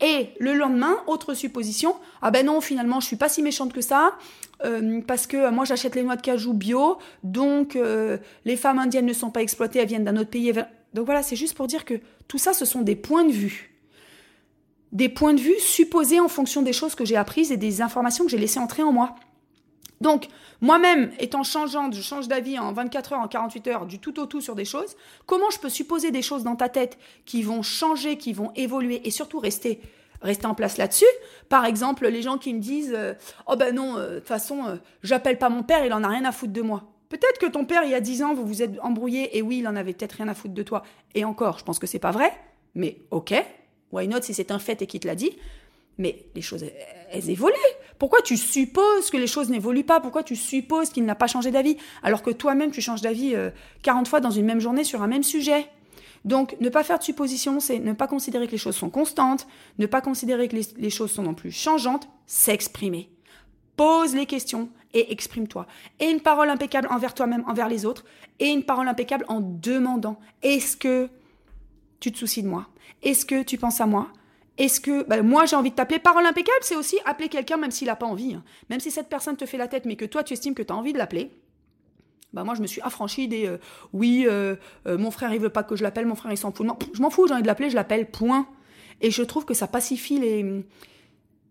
Et 0.00 0.30
le 0.38 0.54
lendemain, 0.54 0.96
autre 1.06 1.34
supposition 1.34 1.94
ah 2.22 2.30
ben 2.30 2.46
non, 2.46 2.62
finalement, 2.62 3.00
je 3.00 3.06
suis 3.06 3.16
pas 3.16 3.28
si 3.28 3.42
méchante 3.42 3.74
que 3.74 3.82
ça 3.82 4.16
euh, 4.64 5.02
parce 5.06 5.26
que 5.26 5.50
moi 5.50 5.66
j'achète 5.66 5.94
les 5.94 6.02
noix 6.02 6.16
de 6.16 6.22
cajou 6.22 6.54
bio, 6.54 6.96
donc 7.22 7.76
euh, 7.76 8.16
les 8.46 8.56
femmes 8.56 8.78
indiennes 8.78 9.06
ne 9.06 9.12
sont 9.12 9.30
pas 9.30 9.42
exploitées, 9.42 9.78
elles 9.80 9.88
viennent 9.88 10.04
d'un 10.04 10.16
autre 10.16 10.30
pays. 10.30 10.54
Donc 10.94 11.04
voilà, 11.04 11.22
c'est 11.22 11.36
juste 11.36 11.54
pour 11.54 11.66
dire 11.66 11.84
que 11.84 12.00
tout 12.28 12.38
ça, 12.38 12.54
ce 12.54 12.64
sont 12.64 12.80
des 12.80 12.96
points 12.96 13.24
de 13.24 13.32
vue 13.32 13.69
des 14.92 15.08
points 15.08 15.34
de 15.34 15.40
vue 15.40 15.58
supposés 15.58 16.20
en 16.20 16.28
fonction 16.28 16.62
des 16.62 16.72
choses 16.72 16.94
que 16.94 17.04
j'ai 17.04 17.16
apprises 17.16 17.52
et 17.52 17.56
des 17.56 17.82
informations 17.82 18.24
que 18.24 18.30
j'ai 18.30 18.38
laissées 18.38 18.58
entrer 18.58 18.82
en 18.82 18.92
moi. 18.92 19.14
Donc, 20.00 20.28
moi-même, 20.62 21.10
étant 21.18 21.42
changeante, 21.42 21.94
je 21.94 22.00
change 22.00 22.26
d'avis 22.26 22.58
en 22.58 22.72
24 22.72 23.12
heures, 23.12 23.20
en 23.20 23.28
48 23.28 23.66
heures, 23.68 23.86
du 23.86 23.98
tout 23.98 24.18
au 24.18 24.26
tout 24.26 24.40
sur 24.40 24.54
des 24.54 24.64
choses, 24.64 24.96
comment 25.26 25.50
je 25.50 25.58
peux 25.58 25.68
supposer 25.68 26.10
des 26.10 26.22
choses 26.22 26.42
dans 26.42 26.56
ta 26.56 26.68
tête 26.68 26.98
qui 27.26 27.42
vont 27.42 27.62
changer, 27.62 28.16
qui 28.16 28.32
vont 28.32 28.50
évoluer 28.56 29.06
et 29.06 29.10
surtout 29.10 29.38
rester 29.38 29.80
rester 30.22 30.46
en 30.46 30.54
place 30.54 30.76
là-dessus? 30.76 31.06
Par 31.48 31.64
exemple, 31.64 32.06
les 32.08 32.20
gens 32.22 32.36
qui 32.36 32.52
me 32.52 32.60
disent 32.60 32.94
euh, 32.94 33.14
"Oh 33.46 33.56
ben 33.56 33.74
non, 33.74 33.96
euh, 33.96 34.14
de 34.14 34.18
toute 34.18 34.28
façon, 34.28 34.66
euh, 34.66 34.76
j'appelle 35.02 35.38
pas 35.38 35.48
mon 35.48 35.62
père, 35.62 35.84
il 35.84 35.92
en 35.92 36.04
a 36.04 36.08
rien 36.08 36.24
à 36.24 36.32
foutre 36.32 36.52
de 36.52 36.62
moi." 36.62 36.84
Peut-être 37.08 37.38
que 37.38 37.46
ton 37.46 37.64
père, 37.64 37.84
il 37.84 37.90
y 37.90 37.94
a 37.94 38.00
10 38.00 38.22
ans, 38.22 38.34
vous 38.34 38.46
vous 38.46 38.62
êtes 38.62 38.78
embrouillé 38.80 39.36
et 39.36 39.42
oui, 39.42 39.58
il 39.58 39.68
en 39.68 39.76
avait 39.76 39.92
peut-être 39.92 40.12
rien 40.12 40.28
à 40.28 40.34
foutre 40.34 40.54
de 40.54 40.62
toi. 40.62 40.82
Et 41.14 41.24
encore, 41.24 41.58
je 41.58 41.64
pense 41.64 41.78
que 41.78 41.86
c'est 41.86 41.98
pas 41.98 42.12
vrai, 42.12 42.32
mais 42.74 42.98
OK, 43.10 43.34
Why 43.92 44.08
not 44.08 44.22
si 44.22 44.34
c'est 44.34 44.50
un 44.50 44.58
fait 44.58 44.82
et 44.82 44.86
qu'il 44.86 45.00
te 45.00 45.06
l'a 45.06 45.14
dit. 45.14 45.32
Mais 45.98 46.24
les 46.34 46.42
choses, 46.42 46.64
elles, 47.10 47.30
évoluent. 47.30 47.54
Pourquoi 47.98 48.22
tu 48.22 48.38
supposes 48.38 49.10
que 49.10 49.18
les 49.18 49.26
choses 49.26 49.50
n'évoluent 49.50 49.84
pas? 49.84 50.00
Pourquoi 50.00 50.22
tu 50.22 50.34
supposes 50.34 50.88
qu'il 50.88 51.04
n'a 51.04 51.14
pas 51.14 51.26
changé 51.26 51.50
d'avis? 51.50 51.76
Alors 52.02 52.22
que 52.22 52.30
toi-même 52.30 52.70
tu 52.70 52.80
changes 52.80 53.02
d'avis 53.02 53.34
40 53.82 54.06
euh, 54.06 54.08
fois 54.08 54.20
dans 54.20 54.30
une 54.30 54.46
même 54.46 54.60
journée 54.60 54.84
sur 54.84 55.02
un 55.02 55.06
même 55.06 55.22
sujet. 55.22 55.66
Donc, 56.24 56.56
ne 56.60 56.68
pas 56.68 56.84
faire 56.84 56.98
de 56.98 57.04
suppositions, 57.04 57.60
c'est 57.60 57.78
ne 57.78 57.92
pas 57.92 58.06
considérer 58.06 58.46
que 58.46 58.52
les 58.52 58.58
choses 58.58 58.76
sont 58.76 58.90
constantes, 58.90 59.46
ne 59.78 59.86
pas 59.86 60.00
considérer 60.00 60.48
que 60.48 60.56
les, 60.76 60.90
choses 60.90 61.10
sont 61.10 61.22
non 61.22 61.34
plus 61.34 61.50
changeantes, 61.50 62.08
s'exprimer. 62.26 63.10
Pose 63.76 64.14
les 64.14 64.26
questions 64.26 64.68
et 64.92 65.12
exprime-toi. 65.12 65.66
Et 65.98 66.10
une 66.10 66.20
parole 66.20 66.50
impeccable 66.50 66.88
envers 66.90 67.14
toi-même, 67.14 67.44
envers 67.46 67.68
les 67.68 67.86
autres, 67.86 68.04
et 68.38 68.48
une 68.48 68.64
parole 68.64 68.88
impeccable 68.88 69.24
en 69.28 69.40
demandant. 69.40 70.18
Est-ce 70.42 70.76
que 70.76 71.08
tu 72.00 72.10
te 72.10 72.18
soucies 72.18 72.42
de 72.42 72.48
moi 72.48 72.66
Est-ce 73.02 73.24
que 73.24 73.42
tu 73.42 73.58
penses 73.58 73.80
à 73.80 73.86
moi? 73.86 74.08
Est-ce 74.58 74.80
que 74.80 75.04
bah, 75.04 75.22
moi 75.22 75.46
j'ai 75.46 75.56
envie 75.56 75.70
de 75.70 75.74
t'appeler 75.74 75.98
Parole 75.98 76.26
impeccable, 76.26 76.58
c'est 76.62 76.76
aussi 76.76 76.98
appeler 77.04 77.28
quelqu'un 77.28 77.56
même 77.56 77.70
s'il 77.70 77.86
n'a 77.86 77.96
pas 77.96 78.06
envie. 78.06 78.34
Hein. 78.34 78.42
Même 78.68 78.80
si 78.80 78.90
cette 78.90 79.08
personne 79.08 79.36
te 79.36 79.46
fait 79.46 79.56
la 79.56 79.68
tête, 79.68 79.84
mais 79.86 79.96
que 79.96 80.04
toi 80.04 80.22
tu 80.22 80.34
estimes 80.34 80.54
que 80.54 80.62
tu 80.62 80.72
as 80.72 80.76
envie 80.76 80.92
de 80.92 80.98
l'appeler. 80.98 81.30
Bah 82.32 82.44
moi 82.44 82.54
je 82.54 82.62
me 82.62 82.66
suis 82.66 82.80
affranchie 82.82 83.26
des 83.26 83.46
euh, 83.46 83.58
oui 83.92 84.26
euh, 84.28 84.54
euh, 84.86 84.96
mon 84.98 85.10
frère 85.10 85.32
il 85.32 85.40
veut 85.40 85.48
pas 85.48 85.62
que 85.62 85.74
je 85.74 85.82
l'appelle 85.82 86.06
mon 86.06 86.14
frère 86.14 86.30
il 86.30 86.36
s'en 86.36 86.52
fout 86.52 86.64
non 86.64 86.78
je 86.94 87.02
m'en 87.02 87.10
fous 87.10 87.26
j'ai 87.26 87.34
envie 87.34 87.42
de 87.42 87.48
l'appeler 87.48 87.70
je 87.70 87.74
l'appelle 87.74 88.08
point 88.08 88.46
et 89.00 89.10
je 89.10 89.22
trouve 89.22 89.44
que 89.44 89.54
ça 89.54 89.66
pacifie 89.66 90.20
les 90.20 90.64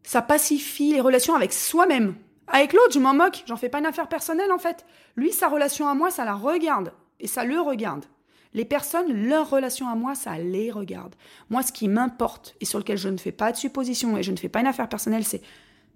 ça 0.04 0.22
pacifie 0.22 0.94
les 0.94 1.02
relations 1.02 1.36
avec 1.36 1.52
soi-même 1.52 2.16
avec 2.48 2.72
l'autre 2.72 2.94
je 2.94 3.00
m'en 3.00 3.14
moque 3.14 3.44
j'en 3.46 3.58
fais 3.58 3.68
pas 3.68 3.80
une 3.80 3.88
affaire 3.88 4.08
personnelle 4.08 4.54
en 4.54 4.58
fait 4.58 4.86
lui 5.18 5.34
sa 5.34 5.50
relation 5.50 5.86
à 5.90 5.96
moi 5.96 6.12
ça 6.12 6.24
la 6.24 6.34
regarde 6.34 6.94
et 7.20 7.28
ça 7.28 7.44
le 7.44 7.60
regarde 7.60 8.06
les 8.54 8.66
personnes, 8.66 9.28
leur 9.28 9.50
relation 9.50 9.88
à 9.88 9.96
moi, 9.96 10.16
ça 10.16 10.38
les 10.38 10.72
regarde. 10.72 11.16
Moi, 11.50 11.62
ce 11.62 11.72
qui 11.72 11.88
m'importe 11.88 12.56
et 12.62 12.66
sur 12.66 12.80
lequel 12.80 12.98
je 12.98 13.10
ne 13.10 13.18
fais 13.18 13.32
pas 13.32 13.52
de 13.52 13.58
supposition 13.58 14.18
et 14.18 14.24
je 14.24 14.32
ne 14.32 14.38
fais 14.38 14.50
pas 14.50 14.62
une 14.62 14.68
affaire 14.68 14.90
personnelle, 14.90 15.24
c'est 15.24 15.42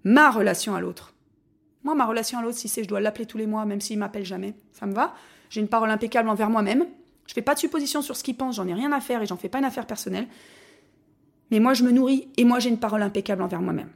ma 0.04 0.30
relation 0.30 0.74
à 0.74 0.80
l'autre. 0.80 1.14
Moi, 1.82 1.94
ma 1.94 2.06
relation 2.06 2.38
à 2.38 2.42
l'autre, 2.42 2.56
si 2.56 2.68
c'est 2.68 2.84
je 2.84 2.88
dois 2.88 3.00
l'appeler 3.00 3.26
tous 3.26 3.38
les 3.38 3.46
mois, 3.46 3.64
même 3.64 3.80
s'il 3.80 3.98
m'appelle 3.98 4.24
jamais, 4.24 4.54
ça 4.72 4.86
me 4.86 4.94
va. 4.94 5.14
J'ai 5.50 5.60
une 5.60 5.68
parole 5.68 5.90
impeccable 5.90 6.28
envers 6.28 6.48
moi-même. 6.48 6.86
Je 7.26 7.34
fais 7.34 7.42
pas 7.42 7.54
de 7.54 7.58
supposition 7.58 8.02
sur 8.02 8.16
ce 8.16 8.22
qu'il 8.22 8.36
pense, 8.36 8.56
j'en 8.56 8.66
ai 8.68 8.74
rien 8.74 8.92
à 8.92 9.00
faire 9.00 9.20
et 9.22 9.26
j'en 9.26 9.36
fais 9.36 9.48
pas 9.48 9.58
une 9.58 9.64
affaire 9.64 9.86
personnelle. 9.86 10.28
Mais 11.50 11.60
moi, 11.60 11.74
je 11.74 11.82
me 11.82 11.90
nourris 11.90 12.28
et 12.36 12.44
moi, 12.44 12.58
j'ai 12.58 12.70
une 12.70 12.78
parole 12.78 13.02
impeccable 13.02 13.42
envers 13.42 13.60
moi-même. 13.60 13.90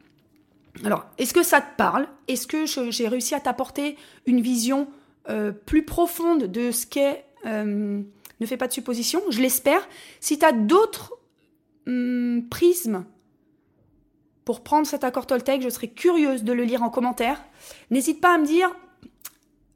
Alors, 0.84 1.06
est-ce 1.18 1.34
que 1.34 1.42
ça 1.42 1.60
te 1.60 1.76
parle? 1.76 2.06
Est-ce 2.28 2.46
que 2.46 2.66
j'ai 2.66 3.08
réussi 3.08 3.34
à 3.34 3.40
t'apporter 3.40 3.96
une 4.26 4.40
vision 4.40 4.88
euh, 5.28 5.52
plus 5.52 5.84
profonde 5.84 6.44
de 6.44 6.70
ce 6.70 6.86
qu'est 6.86 7.24
euh, 7.46 8.02
ne 8.40 8.46
fais 8.46 8.56
pas 8.56 8.68
de 8.68 8.72
suppositions, 8.72 9.22
je 9.30 9.40
l'espère. 9.40 9.88
Si 10.20 10.38
tu 10.38 10.44
as 10.44 10.52
d'autres 10.52 11.14
hum, 11.86 12.46
prismes 12.50 13.04
pour 14.44 14.62
prendre 14.62 14.86
cet 14.86 15.04
accord 15.04 15.26
Toltec, 15.26 15.60
je 15.62 15.68
serais 15.68 15.88
curieuse 15.88 16.44
de 16.44 16.52
le 16.52 16.64
lire 16.64 16.82
en 16.82 16.90
commentaire. 16.90 17.44
N'hésite 17.90 18.20
pas 18.20 18.34
à 18.34 18.38
me 18.38 18.46
dire 18.46 18.74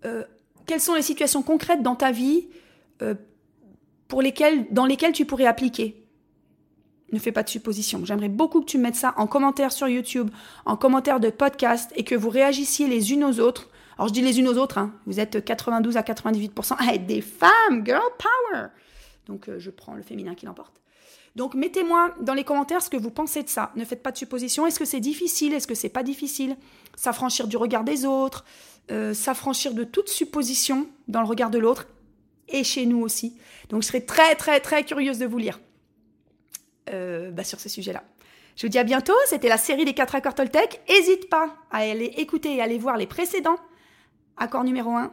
euh, 0.05 0.25
quelles 0.67 0.81
sont 0.81 0.95
les 0.95 1.03
situations 1.03 1.43
concrètes 1.43 1.83
dans 1.83 1.97
ta 1.97 2.11
vie 2.11 2.49
euh, 3.03 3.15
pour 4.09 4.23
lesquelles, 4.23 4.67
dans 4.71 4.87
lesquelles 4.87 5.13
tu 5.13 5.25
pourrais 5.25 5.47
appliquer. 5.47 6.07
ne 7.13 7.19
fais 7.19 7.33
pas 7.33 7.43
de 7.43 7.49
suppositions. 7.49 8.05
J'aimerais 8.05 8.29
beaucoup 8.29 8.61
que 8.61 8.67
tu 8.67 8.79
mettes 8.79 8.95
ça 8.95 9.15
en 9.17 9.27
commentaire 9.27 9.73
sur 9.73 9.89
YouTube, 9.89 10.31
en 10.65 10.77
commentaire 10.77 11.19
de 11.19 11.31
podcast 11.31 11.91
et 11.97 12.05
que 12.05 12.15
vous 12.15 12.31
réagissiez 12.31 12.87
les 12.89 13.13
unes 13.13 13.25
aux 13.25 13.41
autres. 13.41 13.69
Alors 14.03 14.09
je 14.09 14.15
dis 14.15 14.21
les 14.21 14.41
unes 14.41 14.49
aux 14.49 14.59
autres, 14.59 14.79
hein. 14.79 14.93
vous 15.07 15.21
êtes 15.21 15.45
92 15.45 15.97
à 15.97 16.03
98% 16.03 16.75
à 16.77 16.93
être 16.93 17.07
des 17.07 17.21
femmes, 17.21 17.87
girl 17.87 18.03
power. 18.19 18.67
Donc 19.29 19.49
euh, 19.49 19.61
je 19.61 19.71
prends 19.71 19.95
le 19.95 20.03
féminin 20.03 20.35
qui 20.35 20.45
l'emporte. 20.45 20.81
Donc 21.37 21.55
mettez-moi 21.55 22.13
dans 22.21 22.35
les 22.35 22.43
commentaires 22.43 22.83
ce 22.83 22.91
que 22.91 22.97
vous 22.97 23.13
pensez 23.13 23.45
de 23.45 23.49
ça. 23.49 23.71
Ne 23.77 23.85
faites 23.85 24.03
pas 24.03 24.11
de 24.11 24.17
suppositions. 24.17 24.67
Est-ce 24.67 24.81
que 24.81 24.85
c'est 24.85 24.99
difficile? 24.99 25.53
Est-ce 25.53 25.69
que 25.69 25.77
c'est 25.77 25.89
pas 25.89 26.03
difficile? 26.03 26.57
S'affranchir 26.97 27.47
du 27.47 27.57
regard 27.57 27.85
des 27.85 28.05
autres, 28.05 28.45
euh, 28.91 29.15
s'affranchir 29.15 29.73
de 29.73 29.85
toute 29.85 30.09
supposition 30.09 30.89
dans 31.07 31.21
le 31.21 31.29
regard 31.29 31.51
de 31.51 31.61
l'autre 31.61 31.87
et 32.49 32.65
chez 32.65 32.87
nous 32.87 33.03
aussi. 33.03 33.37
Donc 33.69 33.83
je 33.83 33.87
serais 33.87 34.01
très 34.01 34.35
très 34.35 34.59
très 34.59 34.83
curieuse 34.83 35.21
de 35.21 35.27
vous 35.27 35.39
lire 35.39 35.61
euh, 36.91 37.31
bah, 37.31 37.45
sur 37.45 37.61
ce 37.61 37.69
sujet-là. 37.69 38.03
Je 38.57 38.67
vous 38.67 38.69
dis 38.69 38.81
à 38.81 38.85
bientôt, 38.85 39.15
c'était 39.27 39.49
la 39.49 39.59
série 39.59 39.85
des 39.85 39.95
4 39.95 40.17
accords 40.17 40.35
Toltec. 40.35 40.81
N'hésite 40.89 41.31
pas 41.31 41.55
à 41.71 41.89
aller 41.89 42.13
écouter 42.17 42.57
et 42.57 42.61
aller 42.61 42.79
voir 42.79 42.97
les 42.97 43.07
précédents. 43.07 43.59
Accord 44.43 44.65
numéro 44.65 44.91
1 44.91 45.13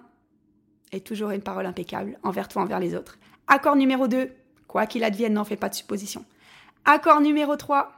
est 0.91 1.05
toujours 1.05 1.29
une 1.29 1.43
parole 1.43 1.67
impeccable 1.67 2.17
envers 2.23 2.47
toi, 2.47 2.63
envers 2.63 2.79
les 2.79 2.95
autres. 2.95 3.19
Accord 3.45 3.75
numéro 3.75 4.07
2, 4.07 4.31
quoi 4.67 4.87
qu'il 4.87 5.03
advienne, 5.03 5.33
n'en 5.33 5.45
fais 5.45 5.55
pas 5.55 5.69
de 5.69 5.75
supposition. 5.75 6.25
Accord 6.83 7.21
numéro 7.21 7.55
3, 7.55 7.91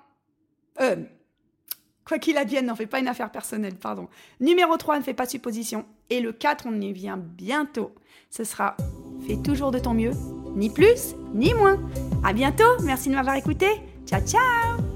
euh, 0.82 0.98
quoi 2.06 2.20
qu'il 2.20 2.38
advienne, 2.38 2.65
n'en 2.65 2.76
fais 2.76 2.86
pas 2.86 3.00
une 3.00 3.08
affaire 3.08 3.32
personnelle, 3.32 3.76
pardon. 3.76 4.10
Numéro 4.41 4.76
3, 4.76 5.00
ne 5.00 5.04
fais 5.04 5.13
pas 5.13 5.26
de 5.26 5.32
supposition. 5.32 5.86
Et 6.10 6.20
le 6.20 6.34
4, 6.34 6.65
on 6.67 6.82
y 6.82 6.91
vient 6.91 7.15
bientôt. 7.15 7.96
Ce 8.30 8.44
sera 8.44 8.76
fais 9.26 9.38
toujours 9.38 9.72
de 9.72 9.80
ton 9.80 9.94
mieux, 9.94 10.12
ni 10.54 10.70
plus, 10.70 11.15
ni 11.34 11.54
moins. 11.54 11.80
À 12.26 12.34
bientôt, 12.34 12.78
merci 12.84 13.08
de 13.08 13.15
m'avoir 13.15 13.36
écouté. 13.36 13.67
Ciao, 14.06 14.20
ciao 14.20 14.91